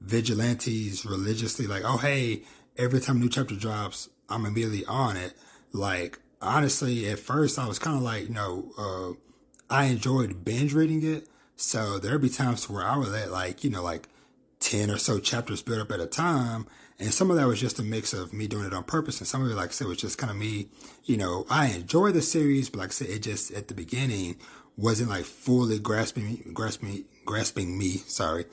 vigilantes 0.01 1.05
religiously. 1.05 1.67
Like, 1.67 1.83
oh 1.85 1.97
hey, 1.97 2.43
every 2.77 2.99
time 2.99 3.17
a 3.17 3.19
new 3.19 3.29
chapter 3.29 3.55
drops, 3.55 4.09
I'm 4.29 4.45
immediately 4.45 4.85
on 4.85 5.17
it. 5.17 5.33
Like 5.71 6.19
honestly, 6.41 7.09
at 7.09 7.19
first 7.19 7.59
I 7.59 7.67
was 7.67 7.79
kind 7.79 7.97
of 7.97 8.03
like, 8.03 8.23
you 8.27 8.33
know, 8.33 8.71
uh, 8.77 9.13
I 9.69 9.85
enjoyed 9.85 10.45
binge 10.45 10.73
reading 10.73 11.03
it. 11.03 11.27
So 11.55 11.99
there'd 11.99 12.21
be 12.21 12.29
times 12.29 12.69
where 12.69 12.85
I 12.85 12.97
would 12.97 13.09
let 13.09 13.31
like, 13.31 13.63
you 13.63 13.69
know, 13.69 13.83
like 13.83 14.07
10 14.59 14.91
or 14.91 14.97
so 14.97 15.19
chapters 15.19 15.61
build 15.61 15.81
up 15.81 15.91
at 15.91 15.99
a 15.99 16.05
time. 16.05 16.67
And 16.99 17.13
some 17.13 17.29
of 17.29 17.35
that 17.37 17.47
was 17.47 17.59
just 17.59 17.79
a 17.79 17.83
mix 17.83 18.13
of 18.13 18.31
me 18.31 18.47
doing 18.47 18.65
it 18.65 18.73
on 18.73 18.83
purpose. 18.83 19.19
And 19.19 19.27
some 19.27 19.43
of 19.43 19.51
it, 19.51 19.55
like 19.55 19.69
I 19.69 19.71
said, 19.71 19.87
was 19.87 19.97
just 19.97 20.17
kind 20.17 20.31
of 20.31 20.37
me, 20.37 20.67
you 21.03 21.17
know, 21.17 21.45
I 21.49 21.67
enjoy 21.67 22.11
the 22.11 22.21
series, 22.21 22.69
but 22.69 22.79
like 22.79 22.89
I 22.89 22.91
said, 22.91 23.09
it 23.09 23.19
just 23.19 23.51
at 23.51 23.67
the 23.67 23.73
beginning 23.73 24.37
wasn't 24.77 25.09
like 25.09 25.25
fully 25.25 25.79
grasping, 25.79 26.51
grasping, 26.53 27.05
grasping 27.25 27.77
me, 27.77 27.97
sorry, 28.07 28.45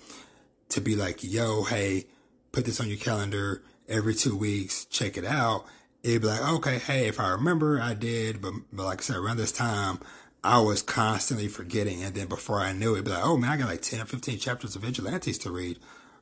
to 0.70 0.80
be 0.80 0.96
like, 0.96 1.22
yo, 1.22 1.64
hey, 1.64 2.06
put 2.50 2.64
this 2.64 2.80
on 2.80 2.88
your 2.88 2.98
calendar 2.98 3.62
every 3.88 4.14
two 4.14 4.36
weeks, 4.36 4.84
check 4.86 5.16
it 5.16 5.24
out. 5.24 5.66
It'd 6.02 6.22
be 6.22 6.28
like, 6.28 6.52
okay, 6.54 6.78
hey, 6.78 7.06
if 7.06 7.20
I 7.20 7.30
remember, 7.30 7.80
I 7.80 7.94
did. 7.94 8.42
But, 8.42 8.54
but 8.72 8.86
like 8.86 9.00
I 9.00 9.02
said, 9.02 9.16
around 9.16 9.36
this 9.36 9.52
time, 9.52 10.00
I 10.42 10.60
was 10.60 10.82
constantly 10.82 11.46
forgetting. 11.46 12.02
And 12.02 12.14
then 12.14 12.26
before 12.26 12.58
I 12.58 12.72
knew 12.72 12.90
it, 12.90 12.94
it'd 12.94 13.04
be 13.04 13.12
like, 13.12 13.24
oh 13.24 13.36
man, 13.36 13.50
I 13.50 13.56
got 13.56 13.68
like 13.68 13.82
10 13.82 14.00
or 14.00 14.04
15 14.04 14.38
chapters 14.38 14.74
of 14.74 14.82
Vigilantes 14.82 15.38
to 15.38 15.52
read, 15.52 15.78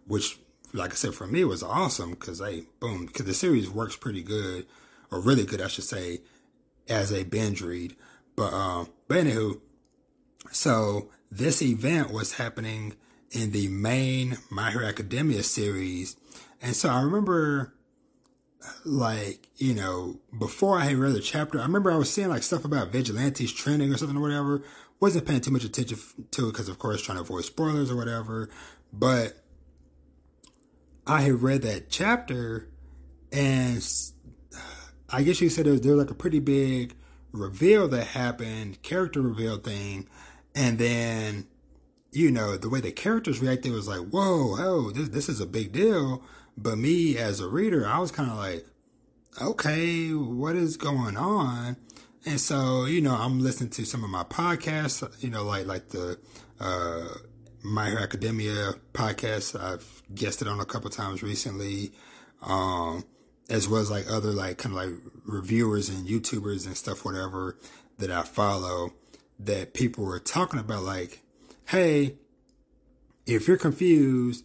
which, 0.07 0.39
like 0.73 0.93
I 0.93 0.95
said, 0.95 1.15
for 1.15 1.27
me 1.27 1.43
it 1.43 1.47
was 1.47 1.63
awesome 1.63 2.11
because, 2.11 2.41
hey, 2.41 2.65
boom, 2.79 3.07
because 3.07 3.27
the 3.27 3.35
series 3.35 3.71
works 3.71 3.97
pretty 3.97 4.23
good, 4.23 4.67
or 5.11 5.21
really 5.21 5.45
good, 5.45 5.61
I 5.61 5.69
should 5.69 5.85
say, 5.85 6.21
as 6.89 7.13
a 7.13 7.25
binge 7.25 7.63
read. 7.63 7.97
But, 8.37 8.53
um, 8.53 8.89
but 9.09 9.25
anywho, 9.25 9.61
so 10.51 11.11
this 11.31 11.63
event 11.63 12.11
was 12.11 12.35
happening 12.35 12.95
in 13.31 13.53
the 13.53 13.69
main 13.69 14.39
My 14.51 14.71
Hero 14.71 14.87
Academia 14.87 15.43
series. 15.43 16.17
And 16.63 16.75
so 16.75 16.89
I 16.89 17.03
remember 17.03 17.75
like, 18.85 19.49
you 19.57 19.75
know, 19.75 20.21
before 20.39 20.79
I 20.79 20.85
had 20.85 20.97
read 20.97 21.15
the 21.15 21.21
chapter, 21.21 21.59
I 21.59 21.63
remember 21.63 21.91
I 21.91 21.97
was 21.97 22.13
seeing 22.13 22.29
like 22.29 22.43
stuff 22.43 22.65
about 22.65 22.93
vigilantes 22.93 23.53
trending 23.53 23.93
or 23.93 23.97
something 23.97 24.17
or 24.17 24.21
whatever. 24.21 24.63
Wasn't 24.99 25.27
paying 25.27 25.41
too 25.41 25.51
much 25.51 25.65
attention 25.65 25.99
to 26.31 26.49
it 26.49 26.53
because, 26.53 26.69
of 26.69 26.79
course, 26.79 27.01
trying 27.01 27.17
to 27.17 27.23
avoid 27.23 27.45
spoilers 27.45 27.91
or 27.91 27.97
whatever. 27.97 28.51
But 28.93 29.35
I 31.11 31.23
had 31.23 31.43
read 31.43 31.63
that 31.63 31.91
chapter, 31.91 32.69
and 33.33 33.85
I 35.09 35.25
guess 35.25 35.41
you 35.41 35.49
said 35.49 35.67
there 35.67 35.73
was, 35.73 35.81
there 35.81 35.97
was 35.97 36.05
like 36.05 36.13
a 36.13 36.15
pretty 36.15 36.39
big 36.39 36.95
reveal 37.33 37.89
that 37.89 38.07
happened, 38.07 38.81
character 38.83 39.21
reveal 39.21 39.57
thing, 39.57 40.09
and 40.55 40.79
then 40.79 41.49
you 42.13 42.31
know 42.31 42.57
the 42.57 42.69
way 42.69 42.81
the 42.81 42.93
characters 42.93 43.41
reacted 43.41 43.73
was 43.73 43.89
like, 43.89 44.07
whoa, 44.11 44.55
oh, 44.57 44.93
this 44.93 45.09
this 45.09 45.29
is 45.29 45.41
a 45.41 45.47
big 45.47 45.73
deal. 45.73 46.23
But 46.57 46.79
me 46.79 47.19
as 47.19 47.41
a 47.41 47.49
reader, 47.49 47.85
I 47.89 47.99
was 47.99 48.13
kind 48.13 48.31
of 48.31 48.37
like, 48.37 48.65
okay, 49.43 50.11
what 50.11 50.55
is 50.55 50.77
going 50.77 51.17
on? 51.17 51.77
And 52.25 52.41
so, 52.41 52.85
you 52.85 53.01
know, 53.01 53.17
I'm 53.17 53.41
listening 53.41 53.71
to 53.71 53.85
some 53.85 54.05
of 54.05 54.11
my 54.11 54.23
podcasts, 54.23 55.25
you 55.25 55.31
know, 55.31 55.43
like, 55.45 55.67
like 55.67 55.89
the, 55.89 56.21
uh, 56.61 57.09
My 57.63 57.91
Hero 57.91 58.03
Academia 58.03 58.75
podcast. 58.93 59.61
I've 59.61 60.03
guested 60.15 60.49
on 60.49 60.61
a 60.61 60.65
couple 60.65 60.91
times 60.91 61.23
recently. 61.23 61.93
Um, 62.43 63.05
as 63.51 63.69
well 63.69 63.81
as 63.81 63.91
like 63.91 64.11
other 64.11 64.31
like 64.31 64.59
kind 64.59 64.77
of 64.77 64.83
like 64.83 65.13
reviewers 65.27 65.89
and 65.89 66.07
YouTubers 66.09 66.67
and 66.67 66.77
stuff, 66.77 67.05
whatever 67.05 67.59
that 67.99 68.11
I 68.11 68.23
follow 68.23 68.95
that 69.41 69.75
people 69.75 70.05
were 70.05 70.21
talking 70.21 70.61
about 70.61 70.85
like, 70.85 71.23
Hey, 71.67 72.17
if 73.27 73.47
you're 73.49 73.57
confused, 73.57 74.45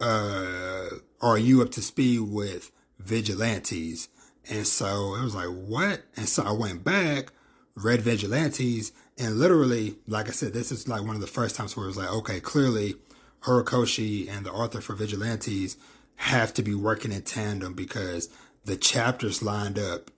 uh, 0.00 0.88
are 1.20 1.38
you 1.38 1.62
up 1.62 1.70
to 1.72 1.82
speed 1.82 2.20
with 2.20 2.70
vigilantes? 2.98 4.08
And 4.48 4.66
so 4.66 5.14
it 5.14 5.22
was 5.22 5.34
like, 5.34 5.48
what? 5.48 6.02
And 6.16 6.28
so 6.28 6.42
I 6.42 6.52
went 6.52 6.84
back, 6.84 7.32
read 7.74 8.00
vigilantes, 8.00 8.92
and 9.22 9.38
literally, 9.38 9.94
like 10.08 10.28
I 10.28 10.32
said, 10.32 10.52
this 10.52 10.72
is 10.72 10.88
like 10.88 11.02
one 11.02 11.14
of 11.14 11.20
the 11.20 11.28
first 11.28 11.54
times 11.54 11.76
where 11.76 11.84
it 11.84 11.90
was 11.90 11.96
like, 11.96 12.12
okay, 12.12 12.40
clearly 12.40 12.96
Horikoshi 13.42 14.28
and 14.28 14.44
the 14.44 14.50
author 14.50 14.80
for 14.80 14.94
vigilantes 14.94 15.76
have 16.16 16.52
to 16.54 16.62
be 16.62 16.74
working 16.74 17.12
in 17.12 17.22
tandem 17.22 17.72
because 17.72 18.28
the 18.64 18.76
chapters 18.76 19.40
lined 19.40 19.78
up 19.78 20.10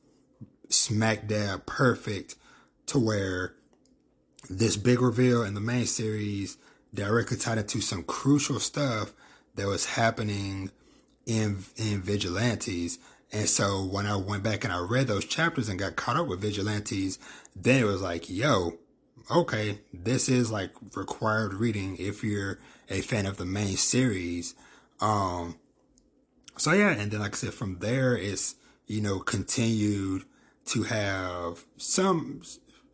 smack 0.70 1.26
dab 1.26 1.66
perfect 1.66 2.36
to 2.86 2.98
where 2.98 3.54
this 4.48 4.78
big 4.78 5.02
reveal 5.02 5.42
in 5.42 5.52
the 5.52 5.60
main 5.60 5.84
series 5.84 6.56
directly 6.94 7.36
tied 7.36 7.58
into 7.58 7.82
some 7.82 8.04
crucial 8.04 8.58
stuff 8.58 9.12
that 9.54 9.66
was 9.66 9.84
happening 9.84 10.70
in 11.26 11.62
in 11.76 12.00
vigilantes. 12.00 12.98
And 13.32 13.48
so 13.48 13.84
when 13.84 14.06
I 14.06 14.16
went 14.16 14.42
back 14.42 14.64
and 14.64 14.72
I 14.72 14.78
read 14.78 15.08
those 15.08 15.26
chapters 15.26 15.68
and 15.68 15.78
got 15.78 15.96
caught 15.96 16.16
up 16.16 16.26
with 16.26 16.40
vigilantes, 16.40 17.18
then 17.54 17.82
it 17.82 17.86
was 17.86 18.00
like, 18.00 18.30
yo, 18.30 18.78
okay, 19.30 19.80
this 19.92 20.28
is 20.28 20.50
like 20.50 20.70
required 20.94 21.54
reading 21.54 21.96
if 21.98 22.22
you're 22.22 22.58
a 22.90 23.00
fan 23.00 23.26
of 23.26 23.36
the 23.36 23.44
main 23.44 23.76
series. 23.76 24.54
Um, 25.00 25.58
so 26.56 26.72
yeah, 26.72 26.90
and 26.90 27.10
then 27.10 27.20
like 27.20 27.32
I 27.32 27.36
said, 27.36 27.54
from 27.54 27.78
there 27.78 28.16
it's 28.16 28.56
you 28.86 29.00
know 29.00 29.20
continued 29.20 30.24
to 30.66 30.84
have 30.84 31.64
some. 31.76 32.42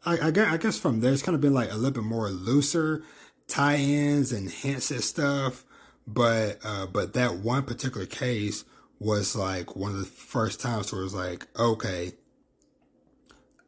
I, 0.05 0.29
I 0.29 0.31
guess, 0.31 0.53
I 0.53 0.57
guess 0.57 0.79
from 0.79 1.01
there 1.01 1.13
it's 1.13 1.23
kind 1.23 1.35
of 1.35 1.43
been 1.43 1.53
like 1.53 1.71
a 1.71 1.77
little 1.77 1.91
bit 1.91 2.05
more 2.05 2.31
looser 2.31 3.03
tie-ins 3.49 4.33
and 4.33 4.49
hints 4.49 4.91
and 4.91 5.03
stuff 5.03 5.65
but 6.07 6.59
uh, 6.65 6.87
but 6.87 7.13
that 7.15 7.37
one 7.37 7.63
particular 7.65 8.07
case 8.07 8.65
was 8.99 9.37
like 9.37 9.77
one 9.77 9.93
of 9.93 9.99
the 9.99 10.05
first 10.05 10.61
times 10.61 10.93
where 10.93 11.01
it 11.01 11.05
was 11.05 11.15
like, 11.15 11.47
okay, 11.59 12.13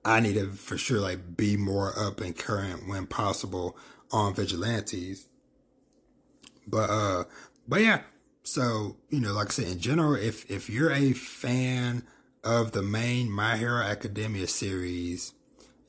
I 0.05 0.21
need 0.21 0.35
to 0.35 0.51
for 0.51 0.77
sure 0.77 1.01
like 1.01 1.37
be 1.37 1.57
more 1.57 1.99
up 1.99 2.21
and 2.21 2.37
current 2.37 2.89
when 2.89 3.07
possible 3.07 3.77
on 4.11 4.35
vigilantes. 4.35 5.29
But 6.67 6.91
uh 6.91 7.25
but 7.69 7.81
yeah, 7.81 8.03
so 8.43 8.97
you 9.11 9.21
know, 9.21 9.33
like 9.33 9.49
I 9.49 9.51
said, 9.51 9.69
in 9.69 9.79
general, 9.79 10.15
if 10.15 10.51
if 10.51 10.69
you're 10.69 10.93
a 10.93 11.13
fan 11.13 12.05
of 12.45 12.73
the 12.73 12.83
main 12.83 13.31
My 13.31 13.57
Hero 13.57 13.83
Academia 13.83 14.49
series 14.49 15.33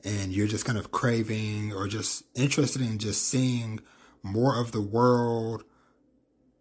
and 0.04 0.32
you're 0.32 0.46
just 0.46 0.64
kind 0.64 0.78
of 0.78 0.92
craving 0.92 1.72
or 1.72 1.88
just 1.88 2.24
interested 2.34 2.82
in 2.82 2.98
just 2.98 3.26
seeing 3.26 3.80
more 4.22 4.58
of 4.58 4.72
the 4.72 4.80
world 4.80 5.64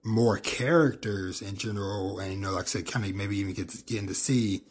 more 0.03 0.37
characters 0.37 1.41
in 1.41 1.55
general, 1.55 2.19
and 2.19 2.33
you 2.33 2.37
know, 2.37 2.51
like 2.51 2.63
I 2.63 2.67
said, 2.67 2.87
kind 2.87 3.05
of 3.05 3.15
maybe 3.15 3.37
even 3.37 3.53
get 3.53 3.85
getting 3.85 4.07
to 4.07 4.13
see 4.13 4.63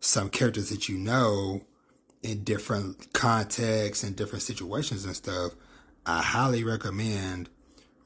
some 0.00 0.28
characters 0.28 0.68
that 0.68 0.88
you 0.88 0.98
know 0.98 1.62
in 2.24 2.42
different 2.42 3.12
contexts 3.12 4.02
and 4.02 4.16
different 4.16 4.42
situations 4.42 5.04
and 5.04 5.14
stuff. 5.14 5.52
I 6.06 6.22
highly 6.22 6.64
recommend 6.64 7.48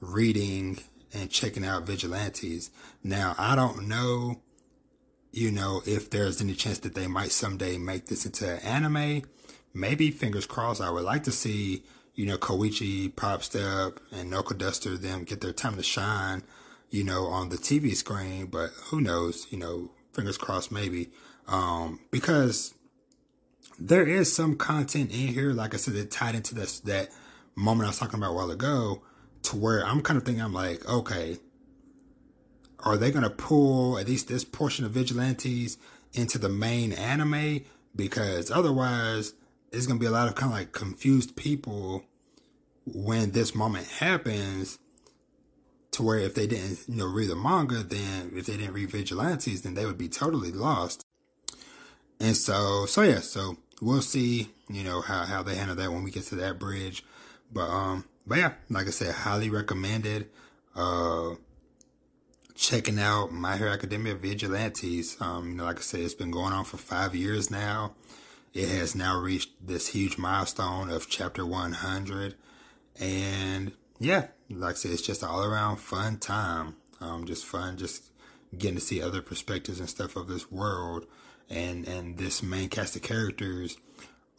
reading 0.00 0.78
and 1.14 1.30
checking 1.30 1.64
out 1.64 1.86
Vigilantes. 1.86 2.70
Now, 3.02 3.34
I 3.38 3.56
don't 3.56 3.88
know, 3.88 4.40
you 5.32 5.50
know, 5.50 5.82
if 5.86 6.10
there's 6.10 6.40
any 6.40 6.54
chance 6.54 6.80
that 6.80 6.94
they 6.94 7.06
might 7.06 7.30
someday 7.30 7.78
make 7.78 8.06
this 8.06 8.26
into 8.26 8.54
an 8.54 8.60
anime. 8.60 9.22
Maybe, 9.72 10.10
fingers 10.10 10.46
crossed. 10.46 10.80
I 10.80 10.90
would 10.90 11.04
like 11.04 11.24
to 11.24 11.32
see, 11.32 11.84
you 12.14 12.26
know, 12.26 12.36
Koichi, 12.36 13.14
Pop 13.14 13.42
Step, 13.42 14.00
and 14.12 14.30
Knuckle 14.30 14.56
Duster 14.56 14.96
them 14.96 15.24
get 15.24 15.40
their 15.40 15.52
time 15.52 15.76
to 15.76 15.82
shine 15.82 16.42
you 16.90 17.04
know, 17.04 17.26
on 17.26 17.50
the 17.50 17.56
TV 17.56 17.94
screen, 17.94 18.46
but 18.46 18.70
who 18.84 19.00
knows, 19.00 19.46
you 19.50 19.58
know, 19.58 19.90
fingers 20.12 20.38
crossed 20.38 20.72
maybe. 20.72 21.10
Um, 21.46 22.00
because 22.10 22.74
there 23.78 24.06
is 24.06 24.34
some 24.34 24.56
content 24.56 25.10
in 25.10 25.28
here, 25.28 25.52
like 25.52 25.74
I 25.74 25.76
said, 25.76 25.94
that 25.94 26.10
tied 26.10 26.34
into 26.34 26.54
this, 26.54 26.80
that 26.80 27.10
moment 27.54 27.86
I 27.86 27.90
was 27.90 27.98
talking 27.98 28.18
about 28.18 28.32
a 28.32 28.34
while 28.34 28.50
ago, 28.50 29.02
to 29.44 29.56
where 29.56 29.84
I'm 29.84 30.02
kind 30.02 30.16
of 30.16 30.24
thinking, 30.24 30.42
I'm 30.42 30.52
like, 30.52 30.88
okay, 30.88 31.38
are 32.80 32.96
they 32.96 33.10
to 33.24 33.30
pull 33.30 33.98
at 33.98 34.06
least 34.06 34.28
this 34.28 34.44
portion 34.44 34.84
of 34.84 34.92
Vigilantes 34.92 35.78
into 36.12 36.38
the 36.38 36.48
main 36.48 36.92
anime? 36.92 37.60
Because 37.94 38.50
otherwise, 38.50 39.34
it's 39.72 39.86
to 39.98 40.02
be 40.02 40.06
a 40.06 40.10
lot 40.10 40.28
of 40.28 40.34
kind 40.34 40.52
of 40.52 40.58
like 40.58 40.72
confused 40.72 41.36
people 41.36 42.04
when 42.86 43.32
this 43.32 43.54
moment 43.54 43.86
happens 43.86 44.78
to 45.90 46.02
where 46.02 46.18
if 46.18 46.34
they 46.34 46.46
didn't, 46.46 46.80
you 46.88 46.96
know, 46.96 47.06
read 47.06 47.28
the 47.28 47.36
manga, 47.36 47.82
then 47.82 48.32
if 48.34 48.46
they 48.46 48.56
didn't 48.56 48.74
read 48.74 48.90
Vigilantes, 48.90 49.62
then 49.62 49.74
they 49.74 49.84
would 49.84 49.98
be 49.98 50.08
totally 50.08 50.52
lost. 50.52 51.04
And 52.20 52.36
so, 52.36 52.86
so 52.86 53.02
yeah, 53.02 53.20
so 53.20 53.56
we'll 53.80 54.02
see, 54.02 54.50
you 54.68 54.82
know, 54.84 55.00
how, 55.00 55.24
how 55.24 55.42
they 55.42 55.56
handle 55.56 55.76
that 55.76 55.92
when 55.92 56.02
we 56.04 56.10
get 56.10 56.24
to 56.26 56.36
that 56.36 56.58
bridge. 56.58 57.04
But, 57.52 57.68
um, 57.70 58.04
but 58.26 58.38
yeah, 58.38 58.52
like 58.70 58.86
I 58.86 58.90
said, 58.90 59.14
highly 59.14 59.50
recommended. 59.50 60.28
uh, 60.74 61.34
checking 62.54 62.98
out 62.98 63.32
My 63.32 63.56
Hero 63.56 63.70
Academia 63.72 64.14
Vigilantes. 64.14 65.16
Um, 65.20 65.50
you 65.50 65.54
know, 65.56 65.64
like 65.64 65.78
I 65.78 65.82
said, 65.82 66.00
it's 66.00 66.14
been 66.14 66.30
going 66.30 66.52
on 66.52 66.64
for 66.64 66.76
five 66.76 67.14
years 67.14 67.50
now. 67.50 67.94
It 68.54 68.68
has 68.68 68.94
now 68.94 69.18
reached 69.20 69.50
this 69.66 69.88
huge 69.88 70.18
milestone 70.18 70.90
of 70.90 71.08
chapter 71.08 71.46
100. 71.46 72.34
And 73.00 73.72
yeah, 74.00 74.28
like 74.50 74.72
I 74.74 74.78
said, 74.78 74.90
it's 74.92 75.02
just 75.02 75.22
all 75.22 75.44
around 75.44 75.76
fun 75.76 76.18
time. 76.18 76.76
Um, 77.00 77.26
just 77.26 77.44
fun, 77.46 77.76
just 77.76 78.04
getting 78.56 78.76
to 78.76 78.80
see 78.80 79.00
other 79.00 79.22
perspectives 79.22 79.78
and 79.78 79.88
stuff 79.88 80.16
of 80.16 80.26
this 80.26 80.50
world. 80.50 81.06
And, 81.50 81.86
and 81.88 82.18
this 82.18 82.42
main 82.42 82.68
cast 82.68 82.96
of 82.96 83.02
characters 83.02 83.78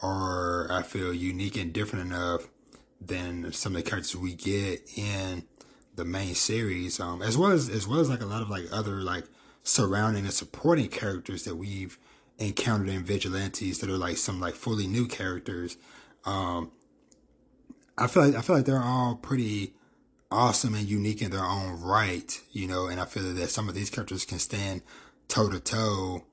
are, 0.02 0.72
I 0.72 0.84
feel, 0.84 1.14
unique 1.14 1.58
and 1.58 1.74
different 1.74 2.06
enough 2.06 2.48
than 3.02 3.52
some 3.52 3.76
of 3.76 3.84
the 3.84 3.90
characters 3.90 4.16
we 4.16 4.34
get 4.34 4.82
in 4.96 5.44
the 5.96 6.06
main 6.06 6.36
series, 6.36 7.00
um, 7.00 7.22
as 7.22 7.38
well 7.38 7.52
as 7.52 7.70
as 7.70 7.88
well 7.88 8.00
as 8.00 8.10
like 8.10 8.22
a 8.22 8.26
lot 8.26 8.42
of 8.42 8.50
like 8.50 8.66
other 8.72 9.02
like 9.02 9.26
surrounding 9.64 10.24
and 10.24 10.34
supporting 10.34 10.88
characters 10.88 11.44
that 11.44 11.56
we've 11.56 11.98
encountered 12.38 12.90
in 12.90 13.04
vigilantes 13.04 13.80
that 13.80 13.90
are 13.90 13.98
like 13.98 14.18
some 14.18 14.40
like 14.40 14.56
fully 14.56 14.88
new 14.88 15.08
characters. 15.08 15.78
Um, 16.26 16.72
I 17.98 18.08
feel 18.08 18.26
like 18.26 18.36
I 18.36 18.42
feel 18.42 18.56
like 18.56 18.66
they're 18.66 18.82
all 18.82 19.16
pretty 19.16 19.74
awesome 20.32 20.74
and 20.76 20.88
unique 20.88 21.22
in 21.22 21.32
their 21.32 21.44
own 21.44 21.82
right, 21.82 22.40
you 22.52 22.68
know, 22.68 22.88
and 22.88 23.00
I 23.00 23.06
feel 23.06 23.24
that 23.34 23.50
some 23.50 23.68
of 23.68 23.76
these 23.76 23.90
characters 23.90 24.26
can 24.26 24.40
stand 24.40 24.82
toe 25.28 25.50
to 25.50 25.60
toe 25.60 26.24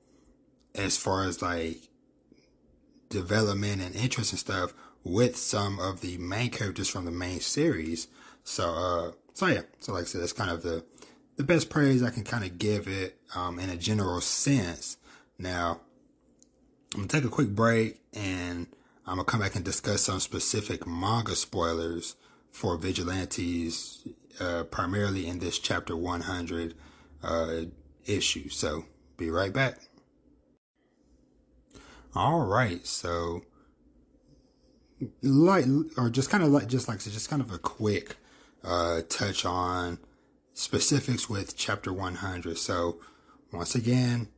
as 0.77 0.97
far 0.97 1.25
as 1.25 1.41
like 1.41 1.77
development 3.09 3.81
and 3.81 3.95
interest 3.95 4.31
and 4.31 4.39
stuff 4.39 4.73
with 5.03 5.37
some 5.37 5.79
of 5.79 6.01
the 6.01 6.17
main 6.17 6.49
characters 6.49 6.89
from 6.89 7.05
the 7.05 7.11
main 7.11 7.39
series. 7.39 8.07
So, 8.43 8.69
uh, 8.69 9.11
so 9.33 9.47
yeah, 9.47 9.61
so 9.79 9.93
like 9.93 10.03
I 10.03 10.05
said, 10.05 10.21
that's 10.21 10.33
kind 10.33 10.51
of 10.51 10.63
the 10.63 10.83
the 11.37 11.43
best 11.43 11.69
praise 11.69 12.01
I 12.01 12.09
can 12.09 12.23
kind 12.23 12.43
of 12.43 12.57
give 12.57 12.87
it 12.87 13.19
um, 13.35 13.59
in 13.59 13.69
a 13.69 13.77
general 13.77 14.21
sense. 14.21 14.97
Now, 15.37 15.81
I'm 16.93 17.01
gonna 17.01 17.07
take 17.07 17.25
a 17.25 17.29
quick 17.29 17.49
break 17.49 18.01
and 18.13 18.65
I'm 19.05 19.17
gonna 19.17 19.23
come 19.23 19.41
back 19.41 19.55
and 19.55 19.63
discuss 19.63 20.01
some 20.01 20.19
specific 20.19 20.87
manga 20.87 21.35
spoilers 21.35 22.15
for 22.51 22.75
Vigilantes, 22.75 24.07
uh, 24.39 24.63
primarily 24.63 25.27
in 25.27 25.37
this 25.37 25.59
chapter 25.59 25.95
100 25.95 26.73
uh, 27.21 27.61
issue. 28.07 28.49
So, 28.49 28.85
be 29.15 29.29
right 29.29 29.53
back. 29.53 29.79
All 32.15 32.45
right, 32.45 32.85
so 32.85 33.43
like 35.21 35.65
or 35.97 36.09
just 36.09 36.29
kind 36.29 36.43
of 36.43 36.49
like 36.49 36.67
just 36.67 36.87
like 36.87 37.01
so 37.01 37.11
just 37.11 37.29
kind 37.29 37.41
of 37.41 37.51
a 37.51 37.59
quick 37.59 38.15
uh, 38.63 39.01
touch 39.09 39.45
on 39.45 39.99
specifics 40.53 41.29
with 41.29 41.55
chapter 41.55 41.93
100. 41.93 42.57
So, 42.57 42.99
once 43.51 43.75
again, 43.75 44.29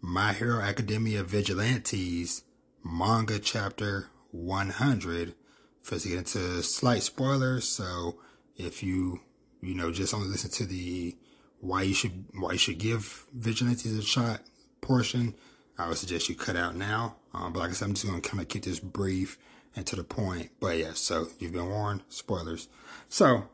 My 0.00 0.32
Hero 0.32 0.60
Academia 0.60 1.24
Vigilantes 1.24 2.42
manga 2.84 3.38
chapter 3.38 4.08
100. 4.30 5.34
First, 5.82 6.06
get 6.06 6.18
into 6.18 6.62
slight 6.62 7.02
spoilers. 7.02 7.68
So, 7.68 8.20
if 8.56 8.82
you 8.82 9.20
you 9.60 9.74
know 9.74 9.90
just 9.90 10.14
only 10.14 10.28
listen 10.28 10.50
to 10.52 10.64
the 10.66 11.16
why 11.60 11.82
you 11.82 11.94
should 11.94 12.26
why 12.34 12.52
you 12.52 12.58
should 12.58 12.78
give 12.78 13.26
Vigilantes 13.34 13.98
a 13.98 14.02
shot 14.02 14.42
portion, 14.80 15.34
I 15.78 15.88
would 15.88 15.98
suggest 15.98 16.28
you 16.28 16.34
cut 16.34 16.56
out 16.56 16.76
now. 16.76 17.16
Um, 17.32 17.52
but 17.52 17.60
like 17.60 17.70
I 17.70 17.72
said, 17.72 17.86
I'm 17.86 17.94
just 17.94 18.06
gonna 18.06 18.20
kind 18.20 18.40
of 18.40 18.48
keep 18.48 18.64
this 18.64 18.78
brief 18.80 19.38
and 19.76 19.86
to 19.86 19.96
the 19.96 20.04
point. 20.04 20.50
But 20.60 20.78
yeah, 20.78 20.92
so 20.94 21.28
you've 21.38 21.52
been 21.52 21.68
warned. 21.68 22.02
Spoilers. 22.08 22.68
So 23.08 23.48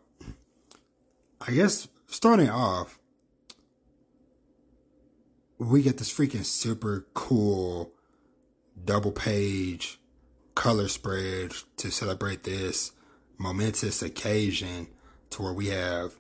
I 1.41 1.53
guess 1.53 1.89
starting 2.07 2.51
off, 2.51 2.99
we 5.59 5.83
get 5.83 5.99
this 5.99 6.13
freaking 6.13 6.45
super 6.45 7.07
cool 7.15 7.93
double 8.83 9.13
page 9.13 9.99
color 10.55 10.89
spread 10.89 11.53
to 11.77 11.91
celebrate 11.91 12.45
this 12.45 12.93
momentous 13.39 14.03
occasion 14.03 14.87
to 15.31 15.43
where 15.43 15.53
we 15.53 15.69
have 15.69 16.15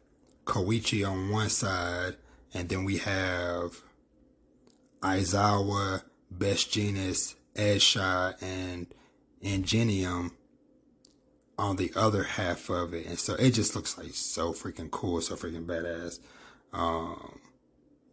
Koichi 0.44 1.06
on 1.06 1.30
one 1.30 1.50
side 1.50 2.16
and 2.54 2.68
then 2.68 2.84
we 2.84 2.98
have 2.98 3.82
Aizawa, 5.02 6.02
Best 6.30 6.70
Jeanist, 6.70 7.34
Edgeshot, 7.54 8.42
and 8.42 8.86
Ingenium 9.40 10.32
on 11.58 11.76
the 11.76 11.92
other 11.94 12.22
half 12.22 12.70
of 12.70 12.94
it. 12.94 13.06
And 13.06 13.18
so 13.18 13.34
it 13.34 13.50
just 13.50 13.76
looks 13.76 13.98
like 13.98 14.14
so 14.14 14.52
freaking 14.52 14.90
cool, 14.90 15.20
so 15.20 15.36
freaking 15.36 15.66
badass. 15.66 16.18
Um, 16.72 17.38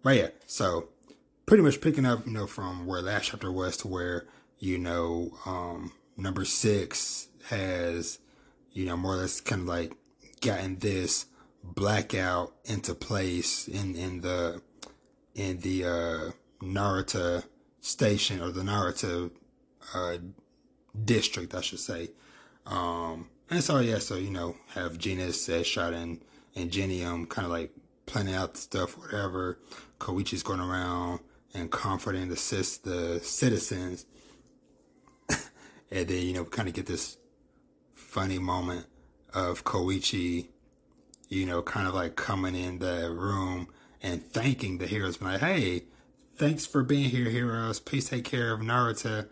but 0.04 0.16
yeah, 0.18 0.30
so 0.46 0.90
pretty 1.46 1.64
much 1.64 1.80
picking 1.80 2.06
up, 2.06 2.26
you 2.26 2.34
know, 2.34 2.46
from 2.46 2.86
where 2.86 3.02
last 3.02 3.28
chapter 3.28 3.52
was 3.52 3.78
to 3.78 3.88
where, 3.88 4.26
you 4.60 4.78
know, 4.78 5.32
um, 5.46 5.94
number 6.18 6.44
six 6.44 7.28
has, 7.50 8.20
you 8.74 8.86
know, 8.86 8.98
more 8.98 9.14
or 9.14 9.18
less 9.18 9.40
kind 9.40 9.62
of 9.62 9.68
like 9.68 9.94
gotten 10.42 10.80
this 10.80 11.26
blackout 11.64 12.54
into 12.66 12.94
place 12.94 13.68
in, 13.68 13.96
in 13.96 14.22
the, 14.22 14.62
in 15.36 15.60
the, 15.60 15.86
uh, 15.86 16.32
Naruhata 16.62 17.44
station 17.82 18.42
or 18.42 18.52
the 18.52 18.62
Naruhata, 18.62 19.32
uh, 19.94 20.18
district, 21.06 21.54
I 21.56 21.62
should 21.62 21.80
say. 21.80 22.10
Um, 22.66 23.30
and 23.50 23.64
so 23.64 23.80
yeah, 23.80 24.00
so 24.00 24.16
you 24.16 24.32
know, 24.32 24.56
have 24.74 24.98
Jeanist, 24.98 25.50
Edgeshot, 25.50 25.94
and 25.94 26.22
and 26.56 26.66
Ingenium 26.66 27.28
kind 27.28 27.46
of 27.46 27.52
like 27.52 27.72
planning 28.06 28.36
out 28.36 28.58
stuff, 28.58 28.98
whatever. 28.98 29.60
Koichi's 30.00 30.44
going 30.44 30.60
around 30.60 31.20
and 31.54 31.72
comforting 31.72 32.30
the 32.30 32.36
cis 32.36 32.78
the 32.78 33.20
citizens, 33.22 34.06
and 35.30 36.08
then 36.08 36.26
you 36.26 36.34
know, 36.34 36.44
kind 36.44 36.68
of 36.68 36.74
get 36.74 36.88
this 36.88 37.18
funny 37.94 38.40
moment 38.40 38.86
of 39.34 39.64
Koichi, 39.64 40.48
you 41.30 41.46
know, 41.46 41.62
kind 41.62 41.88
of 41.88 41.94
like 41.94 42.16
coming 42.16 42.56
in 42.56 42.80
the 42.80 43.12
room 43.12 43.68
and 44.02 44.26
thanking 44.32 44.78
the 44.78 44.88
heroes, 44.88 45.22
like, 45.22 45.40
hey, 45.40 45.84
thanks 46.38 46.66
for 46.66 46.84
being 46.84 47.10
here, 47.10 47.30
heroes. 47.30 47.80
Please 47.80 48.10
take 48.10 48.24
care 48.24 48.54
of 48.54 48.62
Naruhata. 48.62 49.28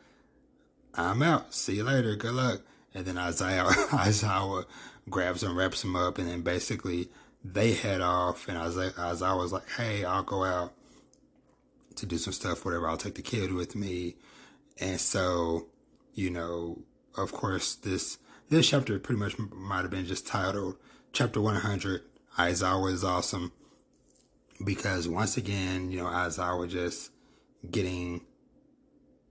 I'm 0.95 1.21
out. 1.21 1.53
See 1.53 1.75
you 1.75 1.83
later. 1.83 2.15
Good 2.15 2.33
luck. 2.33 2.61
And 2.93 3.05
then 3.05 3.15
Aizawa, 3.15 3.69
Aizawa 3.89 4.65
grabs 5.09 5.43
him, 5.43 5.57
wraps 5.57 5.83
him 5.83 5.95
up, 5.95 6.17
and 6.17 6.27
then 6.27 6.41
basically 6.41 7.09
they 7.43 7.73
head 7.73 8.01
off. 8.01 8.47
And 8.47 8.57
Aizawa, 8.57 8.93
Aizawa 8.93 9.37
was 9.37 9.53
like, 9.53 9.69
hey, 9.71 10.03
I'll 10.03 10.23
go 10.23 10.43
out 10.43 10.73
to 11.95 12.05
do 12.05 12.17
some 12.17 12.33
stuff, 12.33 12.65
whatever. 12.65 12.89
I'll 12.89 12.97
take 12.97 13.15
the 13.15 13.21
kid 13.21 13.53
with 13.53 13.75
me. 13.75 14.15
And 14.79 14.99
so, 14.99 15.67
you 16.13 16.29
know, 16.29 16.79
of 17.17 17.31
course, 17.31 17.75
this 17.75 18.17
this 18.49 18.69
chapter 18.69 18.99
pretty 18.99 19.19
much 19.19 19.37
might 19.37 19.81
have 19.81 19.91
been 19.91 20.05
just 20.05 20.27
titled 20.27 20.77
Chapter 21.13 21.41
100. 21.41 22.01
Aizawa 22.37 22.91
is 22.91 23.03
awesome 23.03 23.51
because 24.63 25.07
once 25.07 25.37
again, 25.37 25.91
you 25.91 25.97
know, 25.97 26.09
as 26.09 26.39
I 26.39 26.53
was 26.53 26.71
just 26.71 27.11
getting 27.69 28.21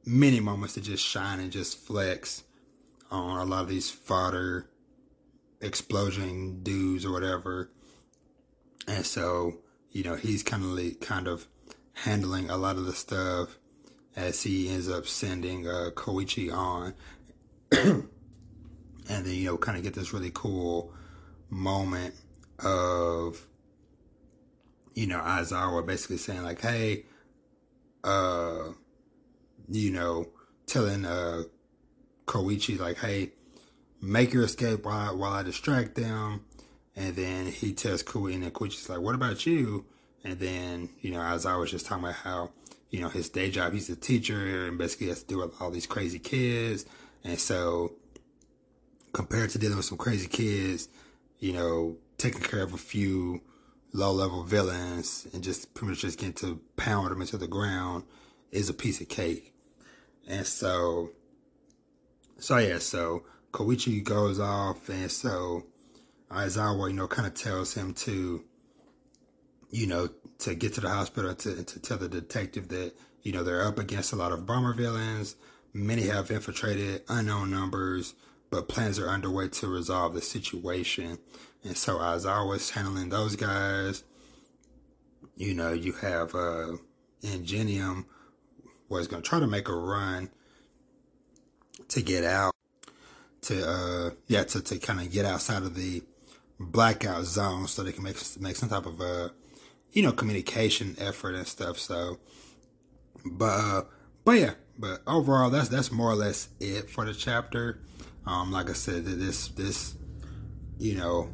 many 0.04 0.40
moments 0.40 0.74
to 0.74 0.80
just 0.80 1.04
shine 1.04 1.40
and 1.40 1.50
just 1.50 1.78
flex 1.78 2.44
on 3.10 3.38
a 3.38 3.44
lot 3.44 3.62
of 3.62 3.68
these 3.68 3.90
fodder 3.90 4.68
explosion 5.60 6.62
dudes 6.62 7.04
or 7.04 7.12
whatever. 7.12 7.70
And 8.86 9.06
so, 9.06 9.58
you 9.90 10.02
know, 10.02 10.14
he's 10.14 10.42
kind 10.42 10.64
of 10.64 11.00
kind 11.00 11.26
of 11.26 11.46
handling 11.94 12.50
a 12.50 12.56
lot 12.56 12.76
of 12.76 12.84
the 12.84 12.92
stuff 12.92 13.58
as 14.16 14.42
he 14.42 14.68
ends 14.68 14.88
up 14.88 15.06
sending 15.06 15.66
uh, 15.66 15.90
Koichi 15.94 16.52
on. 16.52 16.94
and 17.72 18.08
then, 19.08 19.26
you 19.26 19.46
know, 19.46 19.56
kind 19.56 19.78
of 19.78 19.84
get 19.84 19.94
this 19.94 20.12
really 20.12 20.30
cool 20.34 20.92
moment 21.50 22.14
of, 22.58 23.46
you 24.94 25.06
know, 25.06 25.18
Aizawa 25.18 25.84
basically 25.86 26.18
saying 26.18 26.42
like, 26.42 26.60
hey, 26.60 27.04
uh, 28.02 28.68
you 29.68 29.90
know, 29.90 30.28
telling 30.66 31.04
uh 31.04 31.44
Koichi 32.26 32.78
like, 32.78 32.98
"Hey, 32.98 33.32
make 34.00 34.32
your 34.32 34.44
escape 34.44 34.84
while 34.84 35.10
I, 35.10 35.12
while 35.12 35.32
I 35.32 35.42
distract 35.42 35.94
them." 35.94 36.44
And 36.96 37.16
then 37.16 37.46
he 37.46 37.72
tells 37.72 38.02
Kui, 38.02 38.34
and 38.34 38.42
then 38.42 38.50
Koichi's 38.50 38.88
like, 38.88 39.00
"What 39.00 39.14
about 39.14 39.46
you?" 39.46 39.84
And 40.22 40.38
then 40.38 40.90
you 41.00 41.10
know, 41.10 41.20
I 41.20 41.34
was 41.34 41.70
just 41.70 41.86
talking 41.86 42.04
about 42.04 42.16
how 42.16 42.50
you 42.90 43.00
know 43.00 43.08
his 43.08 43.28
day 43.28 43.50
job, 43.50 43.72
he's 43.72 43.90
a 43.90 43.96
teacher, 43.96 44.66
and 44.66 44.78
basically 44.78 45.08
has 45.08 45.22
to 45.22 45.26
deal 45.28 45.40
with 45.40 45.60
all 45.60 45.70
these 45.70 45.86
crazy 45.86 46.18
kids, 46.18 46.86
and 47.24 47.38
so 47.38 47.92
compared 49.12 49.50
to 49.50 49.58
dealing 49.58 49.76
with 49.76 49.86
some 49.86 49.98
crazy 49.98 50.26
kids, 50.26 50.88
you 51.38 51.52
know, 51.52 51.96
taking 52.18 52.40
care 52.40 52.62
of 52.62 52.74
a 52.74 52.78
few 52.78 53.40
low 53.94 54.12
level 54.12 54.42
villains 54.42 55.26
and 55.32 55.42
just 55.42 55.72
pretty 55.72 55.90
much 55.90 56.00
just 56.00 56.18
getting 56.18 56.34
to 56.34 56.60
pound 56.76 57.10
them 57.10 57.22
into 57.22 57.38
the 57.38 57.46
ground 57.46 58.04
is 58.52 58.68
a 58.68 58.74
piece 58.74 59.00
of 59.00 59.08
cake. 59.08 59.54
And 60.28 60.46
so 60.46 61.10
so 62.38 62.58
yeah, 62.58 62.78
so 62.78 63.22
Koichi 63.52 64.02
goes 64.02 64.40
off, 64.40 64.88
and 64.88 65.10
so 65.10 65.64
Aizawa, 66.30 66.88
you 66.88 66.94
know, 66.94 67.06
kind 67.06 67.26
of 67.26 67.34
tells 67.34 67.74
him 67.74 67.94
to, 67.94 68.42
you 69.70 69.86
know, 69.86 70.08
to 70.40 70.54
get 70.54 70.74
to 70.74 70.80
the 70.80 70.88
hospital 70.88 71.34
to, 71.34 71.62
to 71.62 71.80
tell 71.80 71.96
the 71.96 72.08
detective 72.08 72.68
that, 72.68 72.92
you 73.22 73.32
know, 73.32 73.44
they're 73.44 73.64
up 73.64 73.78
against 73.78 74.12
a 74.12 74.16
lot 74.16 74.32
of 74.32 74.44
bomber 74.44 74.74
villains. 74.74 75.36
Many 75.72 76.02
have 76.02 76.30
infiltrated 76.30 77.02
unknown 77.08 77.50
numbers, 77.50 78.14
but 78.50 78.68
plans 78.68 78.98
are 78.98 79.08
underway 79.08 79.48
to 79.48 79.68
resolve 79.68 80.14
the 80.14 80.20
situation. 80.20 81.18
And 81.64 81.76
so, 81.76 82.00
as 82.00 82.26
I 82.26 82.42
was 82.42 82.70
channeling 82.70 83.08
those 83.08 83.36
guys, 83.36 84.04
you 85.36 85.54
know, 85.54 85.72
you 85.72 85.92
have 85.94 86.34
uh, 86.34 86.76
Ingenium 87.22 88.06
was 88.88 89.08
to 89.08 89.20
try 89.20 89.40
to 89.40 89.46
make 89.46 89.68
a 89.68 89.74
run 89.74 90.30
to 91.88 92.02
get 92.02 92.22
out, 92.24 92.54
to 93.42 93.66
uh, 93.66 94.10
yeah, 94.26 94.44
to, 94.44 94.60
to 94.60 94.78
kind 94.78 95.00
of 95.00 95.10
get 95.10 95.24
outside 95.24 95.62
of 95.62 95.74
the 95.74 96.02
blackout 96.60 97.24
zone 97.24 97.66
so 97.66 97.82
they 97.82 97.92
can 97.92 98.04
make 98.04 98.16
make 98.38 98.56
some 98.56 98.68
type 98.68 98.86
of 98.86 99.00
a 99.00 99.32
you 99.92 100.02
know 100.02 100.12
communication 100.12 100.94
effort 100.98 101.34
and 101.34 101.46
stuff. 101.46 101.78
So, 101.78 102.18
but 103.24 103.44
uh, 103.44 103.82
but 104.24 104.32
yeah, 104.32 104.52
but 104.78 105.00
overall 105.06 105.50
that's 105.50 105.68
that's 105.68 105.90
more 105.90 106.10
or 106.10 106.16
less 106.16 106.48
it 106.60 106.90
for 106.90 107.04
the 107.06 107.14
chapter. 107.14 107.80
Um, 108.26 108.52
like 108.52 108.70
I 108.70 108.74
said, 108.74 109.04
this 109.04 109.48
this 109.48 109.94
you 110.78 110.96
know 110.96 111.30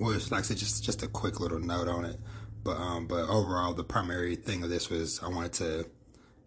was 0.00 0.30
like 0.30 0.40
I 0.40 0.42
said 0.42 0.56
just 0.56 0.84
just 0.84 1.02
a 1.02 1.08
quick 1.08 1.40
little 1.40 1.58
note 1.58 1.88
on 1.88 2.04
it. 2.04 2.18
But 2.64 2.76
um, 2.78 3.06
but 3.06 3.28
overall, 3.28 3.74
the 3.74 3.84
primary 3.84 4.36
thing 4.36 4.62
of 4.62 4.70
this 4.70 4.90
was 4.90 5.20
I 5.22 5.28
wanted 5.28 5.52
to, 5.54 5.90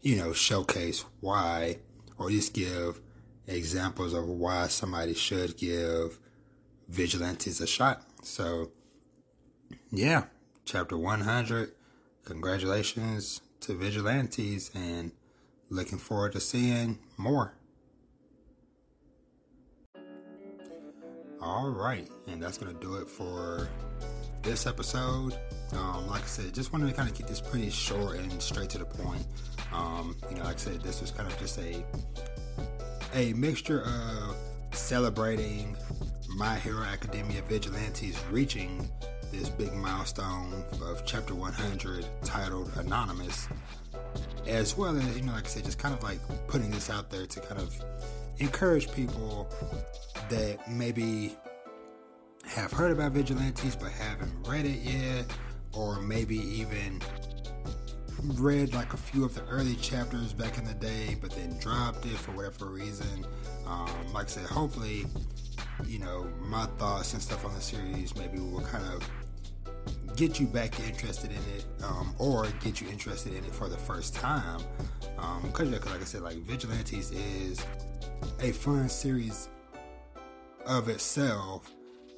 you 0.01 0.17
know, 0.17 0.33
showcase 0.33 1.05
why, 1.19 1.77
or 2.17 2.27
least 2.27 2.53
give 2.53 3.01
examples 3.47 4.13
of 4.13 4.27
why 4.27 4.67
somebody 4.67 5.13
should 5.13 5.57
give 5.57 6.19
vigilantes 6.89 7.61
a 7.61 7.67
shot. 7.67 8.03
So, 8.23 8.71
yeah, 9.91 10.25
chapter 10.65 10.97
100. 10.97 11.71
Congratulations 12.25 13.41
to 13.61 13.73
vigilantes 13.73 14.69
and 14.75 15.11
looking 15.69 15.97
forward 15.97 16.33
to 16.33 16.39
seeing 16.39 16.99
more. 17.17 17.53
All 21.41 21.69
right, 21.69 22.07
and 22.27 22.41
that's 22.41 22.57
to 22.57 22.79
do 22.79 22.95
it 22.95 23.07
for 23.07 23.67
this 24.43 24.67
episode. 24.67 25.35
Um, 25.73 26.07
like 26.07 26.21
I 26.21 26.27
said, 26.27 26.53
just 26.53 26.71
wanted 26.71 26.87
to 26.89 26.93
kind 26.93 27.09
of 27.09 27.15
keep 27.15 27.25
this 27.25 27.41
pretty 27.41 27.71
short 27.71 28.17
and 28.17 28.41
straight 28.41 28.69
to 28.71 28.77
the 28.77 28.85
point. 28.85 29.25
Um, 29.73 30.15
you 30.29 30.37
know, 30.37 30.43
like 30.43 30.55
I 30.55 30.59
said, 30.59 30.81
this 30.81 31.01
was 31.01 31.09
kind 31.09 31.27
of 31.27 31.37
just 31.39 31.57
a 31.57 31.83
a 33.15 33.33
mixture 33.33 33.81
of 33.81 34.35
celebrating 34.71 35.75
My 36.35 36.57
Hero 36.59 36.83
Academia 36.83 37.41
Vigilantes 37.41 38.21
reaching 38.29 38.87
this 39.31 39.49
big 39.49 39.73
milestone 39.73 40.63
of 40.83 41.03
chapter 41.05 41.33
100 41.33 42.05
titled 42.23 42.71
Anonymous, 42.77 43.47
as 44.47 44.77
well 44.77 44.95
as, 44.95 45.17
you 45.17 45.23
know, 45.23 45.33
like 45.33 45.45
I 45.45 45.49
said, 45.49 45.65
just 45.65 45.79
kind 45.79 45.95
of 45.95 46.03
like 46.03 46.19
putting 46.47 46.69
this 46.69 46.89
out 46.89 47.09
there 47.09 47.25
to 47.25 47.39
kind 47.39 47.59
of 47.59 47.73
encourage 48.39 48.91
people 48.91 49.49
that 50.31 50.57
maybe 50.69 51.35
have 52.45 52.71
heard 52.71 52.91
about 52.91 53.11
vigilantes 53.11 53.75
but 53.75 53.91
haven't 53.91 54.31
read 54.47 54.65
it 54.65 54.79
yet, 54.79 55.25
or 55.73 56.01
maybe 56.01 56.37
even 56.37 57.01
read 58.35 58.73
like 58.73 58.93
a 58.93 58.97
few 58.97 59.25
of 59.25 59.35
the 59.35 59.43
early 59.45 59.75
chapters 59.75 60.33
back 60.33 60.57
in 60.57 60.63
the 60.63 60.73
day, 60.73 61.17
but 61.21 61.31
then 61.31 61.57
dropped 61.59 62.05
it 62.05 62.17
for 62.17 62.31
whatever 62.31 62.67
reason. 62.67 63.25
Um, 63.67 63.89
like 64.13 64.25
I 64.25 64.29
said, 64.29 64.45
hopefully, 64.45 65.05
you 65.85 65.99
know, 65.99 66.27
my 66.39 66.65
thoughts 66.77 67.13
and 67.13 67.21
stuff 67.21 67.45
on 67.45 67.53
the 67.53 67.61
series 67.61 68.15
maybe 68.15 68.39
will 68.39 68.61
kind 68.61 68.85
of 68.93 69.07
get 70.15 70.39
you 70.39 70.47
back 70.47 70.79
interested 70.79 71.31
in 71.31 71.55
it, 71.57 71.65
um, 71.83 72.15
or 72.19 72.47
get 72.63 72.79
you 72.79 72.87
interested 72.89 73.33
in 73.33 73.43
it 73.43 73.53
for 73.53 73.67
the 73.67 73.77
first 73.77 74.15
time. 74.15 74.61
Because, 75.43 75.67
um, 75.67 75.71
like 75.71 76.01
I 76.01 76.05
said, 76.05 76.21
like 76.21 76.37
Vigilantes 76.37 77.11
is 77.11 77.65
a 78.39 78.51
fun 78.51 78.87
series 78.87 79.49
of 80.65 80.89
itself, 80.89 81.71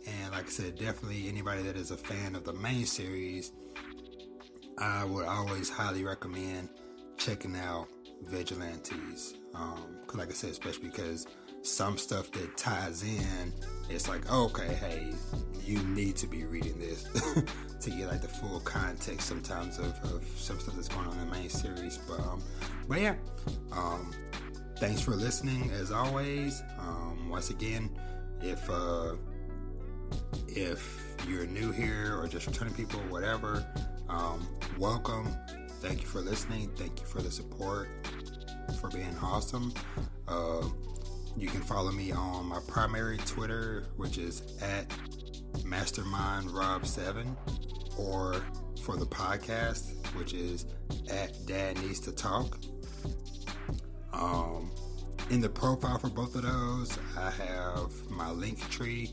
and 0.08 0.32
like 0.32 0.48
I 0.48 0.50
said, 0.50 0.78
definitely 0.78 1.28
anybody 1.28 1.64
that 1.64 1.76
is 1.78 1.92
a 1.92 1.98
fan 1.98 2.36
of 2.36 2.44
the 2.44 2.54
main 2.54 2.86
series 2.86 3.52
I 4.78 5.06
would 5.06 5.26
always 5.26 5.70
highly 5.70 6.04
recommend 6.04 6.70
checking 7.18 7.56
out 7.56 7.88
Vigilantes. 8.24 9.36
Um, 9.54 9.98
cause 10.08 10.18
like 10.18 10.30
I 10.30 10.34
said, 10.34 10.52
especially 10.52 10.90
because 10.90 11.28
some 11.62 11.98
stuff 11.98 12.32
that 12.32 12.58
ties 12.58 13.04
in, 13.04 13.54
it's 13.90 14.10
like, 14.10 14.30
okay, 14.32 14.74
hey, 14.74 15.14
you 15.66 15.80
need 15.84 16.16
to 16.18 16.28
be 16.28 16.44
reading 16.44 16.78
this 16.80 17.04
to 17.82 17.90
get 17.90 18.08
like 18.08 18.22
the 18.22 18.28
full 18.28 18.60
context 18.62 19.28
sometimes 19.28 19.78
of, 19.78 19.94
of 20.04 20.26
some 20.36 20.60
stuff 20.60 20.76
that's 20.76 20.90
going 20.90 21.08
on 21.08 21.18
in 21.20 21.30
the 21.30 21.36
main 21.36 21.50
series. 21.50 21.98
But 22.00 22.20
um, 22.20 22.42
but 22.88 23.00
yeah, 23.00 23.16
um, 23.72 24.12
thanks 24.78 25.02
for 25.02 25.12
listening 25.12 25.70
as 25.72 25.92
always. 25.92 26.64
Um, 26.80 27.30
once 27.30 27.52
again, 27.52 27.90
if 28.44 28.70
uh, 28.70 29.16
if 30.48 31.02
you're 31.28 31.46
new 31.48 31.72
here 31.72 32.20
or 32.20 32.28
just 32.28 32.46
returning 32.46 32.74
people, 32.74 33.00
whatever, 33.10 33.66
um, 34.10 34.46
welcome. 34.78 35.34
Thank 35.80 36.02
you 36.02 36.08
for 36.08 36.20
listening. 36.20 36.70
Thank 36.76 37.00
you 37.00 37.06
for 37.06 37.22
the 37.22 37.32
support, 37.32 37.90
for 38.80 38.90
being 38.90 39.16
awesome. 39.22 39.74
Uh, 40.28 40.68
you 41.38 41.48
can 41.48 41.62
follow 41.62 41.92
me 41.92 42.12
on 42.12 42.46
my 42.46 42.60
primary 42.68 43.18
Twitter, 43.18 43.88
which 43.98 44.18
is 44.18 44.42
at 44.62 44.88
MastermindRob7, 45.64 47.36
or 47.98 48.36
for 48.84 48.98
the 48.98 49.06
podcast, 49.06 49.94
which 50.16 50.34
is 50.34 50.66
at 51.10 51.34
Dad 51.46 51.82
Needs 51.82 52.00
to 52.02 52.12
Talk. 52.12 52.60
Um, 54.12 54.72
in 55.30 55.42
the 55.42 55.50
profile 55.50 55.98
for 55.98 56.10
both 56.10 56.36
of 56.36 56.44
those, 56.44 56.98
I 57.18 57.30
have 57.30 58.10
my 58.10 58.30
Linktree 58.30 59.12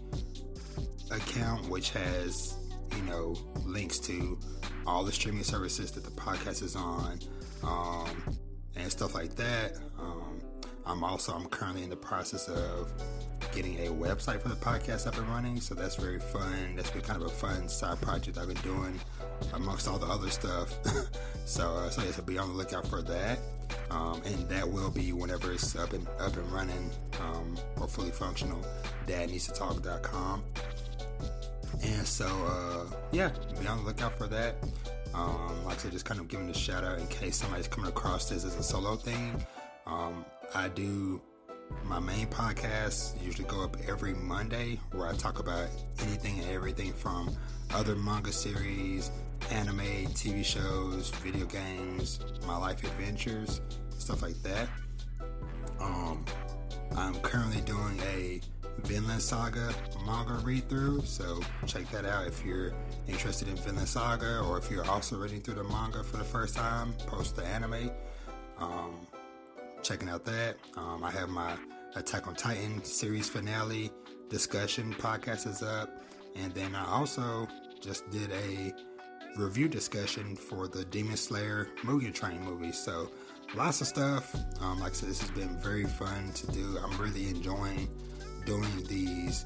account, 1.11 1.69
which 1.69 1.91
has 1.91 2.57
you 2.97 3.03
know 3.03 3.35
links 3.65 3.99
to 4.01 4.39
all 4.87 5.05
the 5.05 5.13
streaming 5.13 5.45
services 5.45 5.91
that 5.93 6.05
the 6.05 6.11
podcast 6.11 6.63
is 6.63 6.77
on, 6.77 7.19
um, 7.63 8.39
and 8.77 8.91
stuff 8.91 9.15
like 9.15 9.35
that. 9.37 9.77
Um, 9.99 10.41
I'm 10.87 11.05
also 11.05 11.33
I'm 11.33 11.47
currently 11.47 11.83
in 11.83 11.91
the 11.91 11.97
process 11.97 12.49
of 12.49 12.93
getting 13.53 13.79
a 13.87 13.91
website 13.91 14.41
for 14.41 14.49
the 14.49 14.57
podcast 14.57 15.07
up 15.07 15.17
and 15.19 15.29
running, 15.29 15.61
so 15.61 15.75
that's 15.75 15.97
very 15.97 16.21
fun. 16.21 16.75
That's 16.77 16.91
been 16.91 17.03
kind 17.03 17.21
of 17.21 17.29
a 17.29 17.35
fun 17.35 17.69
side 17.69 18.01
project 18.01 18.39
I've 18.39 18.49
been 18.49 18.57
doing 18.59 18.99
amongst 19.53 19.89
all 19.89 19.99
the 19.99 20.07
other 20.07 20.31
stuff. 20.31 20.75
so, 21.45 21.75
uh, 21.75 21.91
so 21.91 22.03
yeah, 22.03 22.11
so 22.13 22.23
be 22.23 22.39
on 22.39 22.49
the 22.49 22.55
lookout 22.55 22.87
for 22.87 23.03
that, 23.03 23.39
um, 23.91 24.23
and 24.25 24.49
that 24.49 24.69
will 24.69 24.91
be 24.91 25.13
whenever 25.13 25.53
it's 25.53 25.77
up 25.77 25.93
and 25.93 26.07
up 26.19 26.37
and 26.37 26.53
running 26.53 26.91
um, 27.21 27.57
or 27.81 27.89
fully 27.89 28.11
functional. 28.11 28.65
Dad 29.07 29.31
needs 29.31 29.47
to 29.47 29.53
talk.com. 29.53 30.43
And 31.83 32.07
so, 32.07 32.27
uh, 32.27 32.97
yeah, 33.13 33.31
be 33.61 33.67
on 33.67 33.79
the 33.79 33.85
lookout 33.85 34.17
for 34.19 34.27
that. 34.27 34.57
Um, 35.15 35.65
like 35.65 35.75
I 35.75 35.79
said, 35.79 35.93
just 35.93 36.05
kind 36.05 36.21
of 36.21 36.29
giving 36.29 36.49
a 36.49 36.55
shout 36.55 36.85
out 36.85 36.99
in 36.99 37.07
case 37.09 37.37
somebody's 37.37 37.69
coming 37.69 37.89
across 37.89 38.29
this 38.29 38.45
as 38.45 38.57
a 38.57 38.63
solo 38.63 38.97
thing. 38.97 39.45
Um, 39.87 40.25
I 40.55 40.69
do 40.69 41.21
my 41.85 41.99
main 41.99 42.27
podcast 42.29 43.21
usually 43.23 43.49
go 43.49 43.65
up 43.65 43.77
every 43.89 44.15
Monday 44.15 44.79
where 44.93 45.09
I 45.09 45.15
talk 45.15 45.39
about 45.39 45.69
anything 46.01 46.39
and 46.41 46.51
everything 46.51 46.93
from 46.93 47.37
other 47.75 47.97
manga 47.97 48.33
series, 48.33 49.11
anime, 49.51 50.07
TV 50.15 50.45
shows, 50.45 51.11
video 51.23 51.47
games, 51.47 52.21
my 52.47 52.57
life 52.57 52.83
adventures, 52.85 53.61
stuff 53.99 54.23
like 54.23 54.41
that. 54.43 54.69
Um, 55.81 56.25
I'm 56.97 57.15
currently 57.21 57.61
doing 57.63 58.01
a 58.15 58.41
Vinland 58.83 59.23
Saga 59.23 59.75
manga 60.07 60.35
read 60.45 60.69
through. 60.69 61.03
So 61.05 61.41
check 61.67 61.91
that 61.91 62.05
out 62.05 62.27
if 62.27 62.45
you're 62.45 62.73
interested 63.09 63.49
in 63.49 63.57
Vinland 63.57 63.89
Saga 63.89 64.41
or 64.41 64.59
if 64.59 64.71
you're 64.71 64.89
also 64.89 65.17
reading 65.17 65.41
through 65.41 65.55
the 65.55 65.65
manga 65.65 66.03
for 66.03 66.17
the 66.17 66.25
first 66.25 66.57
time, 66.57 66.93
post 67.07 67.37
the 67.37 67.45
anime. 67.45 67.91
Um, 68.59 69.07
checking 69.83 70.09
out 70.09 70.25
that. 70.25 70.57
Um, 70.77 71.05
I 71.05 71.11
have 71.11 71.29
my 71.29 71.57
Attack 71.97 72.29
on 72.29 72.35
Titan 72.35 72.85
series 72.85 73.29
finale 73.29 73.91
discussion 74.29 74.95
podcast 74.95 75.47
is 75.47 75.63
up. 75.63 75.91
And 76.37 76.55
then 76.55 76.75
I 76.75 76.87
also 76.87 77.49
just 77.81 78.09
did 78.11 78.31
a 78.31 78.73
review 79.37 79.69
discussion 79.69 80.37
for 80.37 80.69
the 80.69 80.85
Demon 80.85 81.17
Slayer 81.17 81.69
Mugen 81.83 82.15
Train 82.15 82.41
movie. 82.43 82.73
So 82.73 83.11
lots 83.55 83.81
of 83.81 83.89
stuff. 83.89 84.35
Um, 84.61 84.79
like 84.81 84.93
I 84.93 84.95
said, 84.95 85.09
this 85.09 85.21
has 85.21 85.31
been 85.33 85.59
very 85.61 85.85
fun 85.85 86.33
to 86.33 86.47
do. 86.53 86.79
I'm 86.83 86.97
really 86.99 87.29
enjoying 87.29 87.89
doing 88.45 88.85
these 88.89 89.45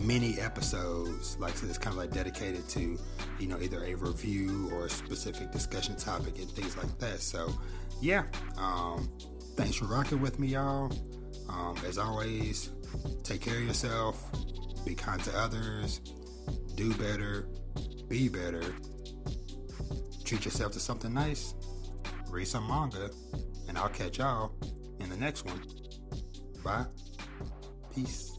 mini 0.00 0.40
episodes 0.40 1.36
like 1.38 1.54
so 1.54 1.66
it's 1.66 1.76
kind 1.76 1.92
of 1.92 1.98
like 1.98 2.10
dedicated 2.10 2.66
to 2.66 2.98
you 3.38 3.46
know 3.46 3.58
either 3.60 3.84
a 3.84 3.94
review 3.94 4.70
or 4.72 4.86
a 4.86 4.90
specific 4.90 5.50
discussion 5.52 5.94
topic 5.96 6.38
and 6.38 6.50
things 6.52 6.76
like 6.78 6.98
that 6.98 7.20
so 7.20 7.52
yeah, 8.02 8.24
um, 8.58 9.08
thanks 9.56 9.76
for 9.76 9.84
rocking 9.84 10.20
with 10.20 10.40
me, 10.40 10.48
y'all. 10.48 10.92
Um, 11.48 11.76
as 11.86 11.98
always, 11.98 12.70
take 13.22 13.40
care 13.40 13.56
of 13.56 13.62
yourself, 13.62 14.20
be 14.84 14.94
kind 14.94 15.22
to 15.22 15.38
others, 15.38 16.00
do 16.74 16.92
better, 16.94 17.48
be 18.08 18.28
better, 18.28 18.74
treat 20.24 20.44
yourself 20.44 20.72
to 20.72 20.80
something 20.80 21.14
nice, 21.14 21.54
read 22.28 22.46
some 22.48 22.66
manga, 22.66 23.10
and 23.68 23.78
I'll 23.78 23.88
catch 23.88 24.18
y'all 24.18 24.52
in 24.98 25.08
the 25.08 25.16
next 25.16 25.44
one. 25.44 25.62
Bye. 26.64 26.86
Peace. 27.94 28.31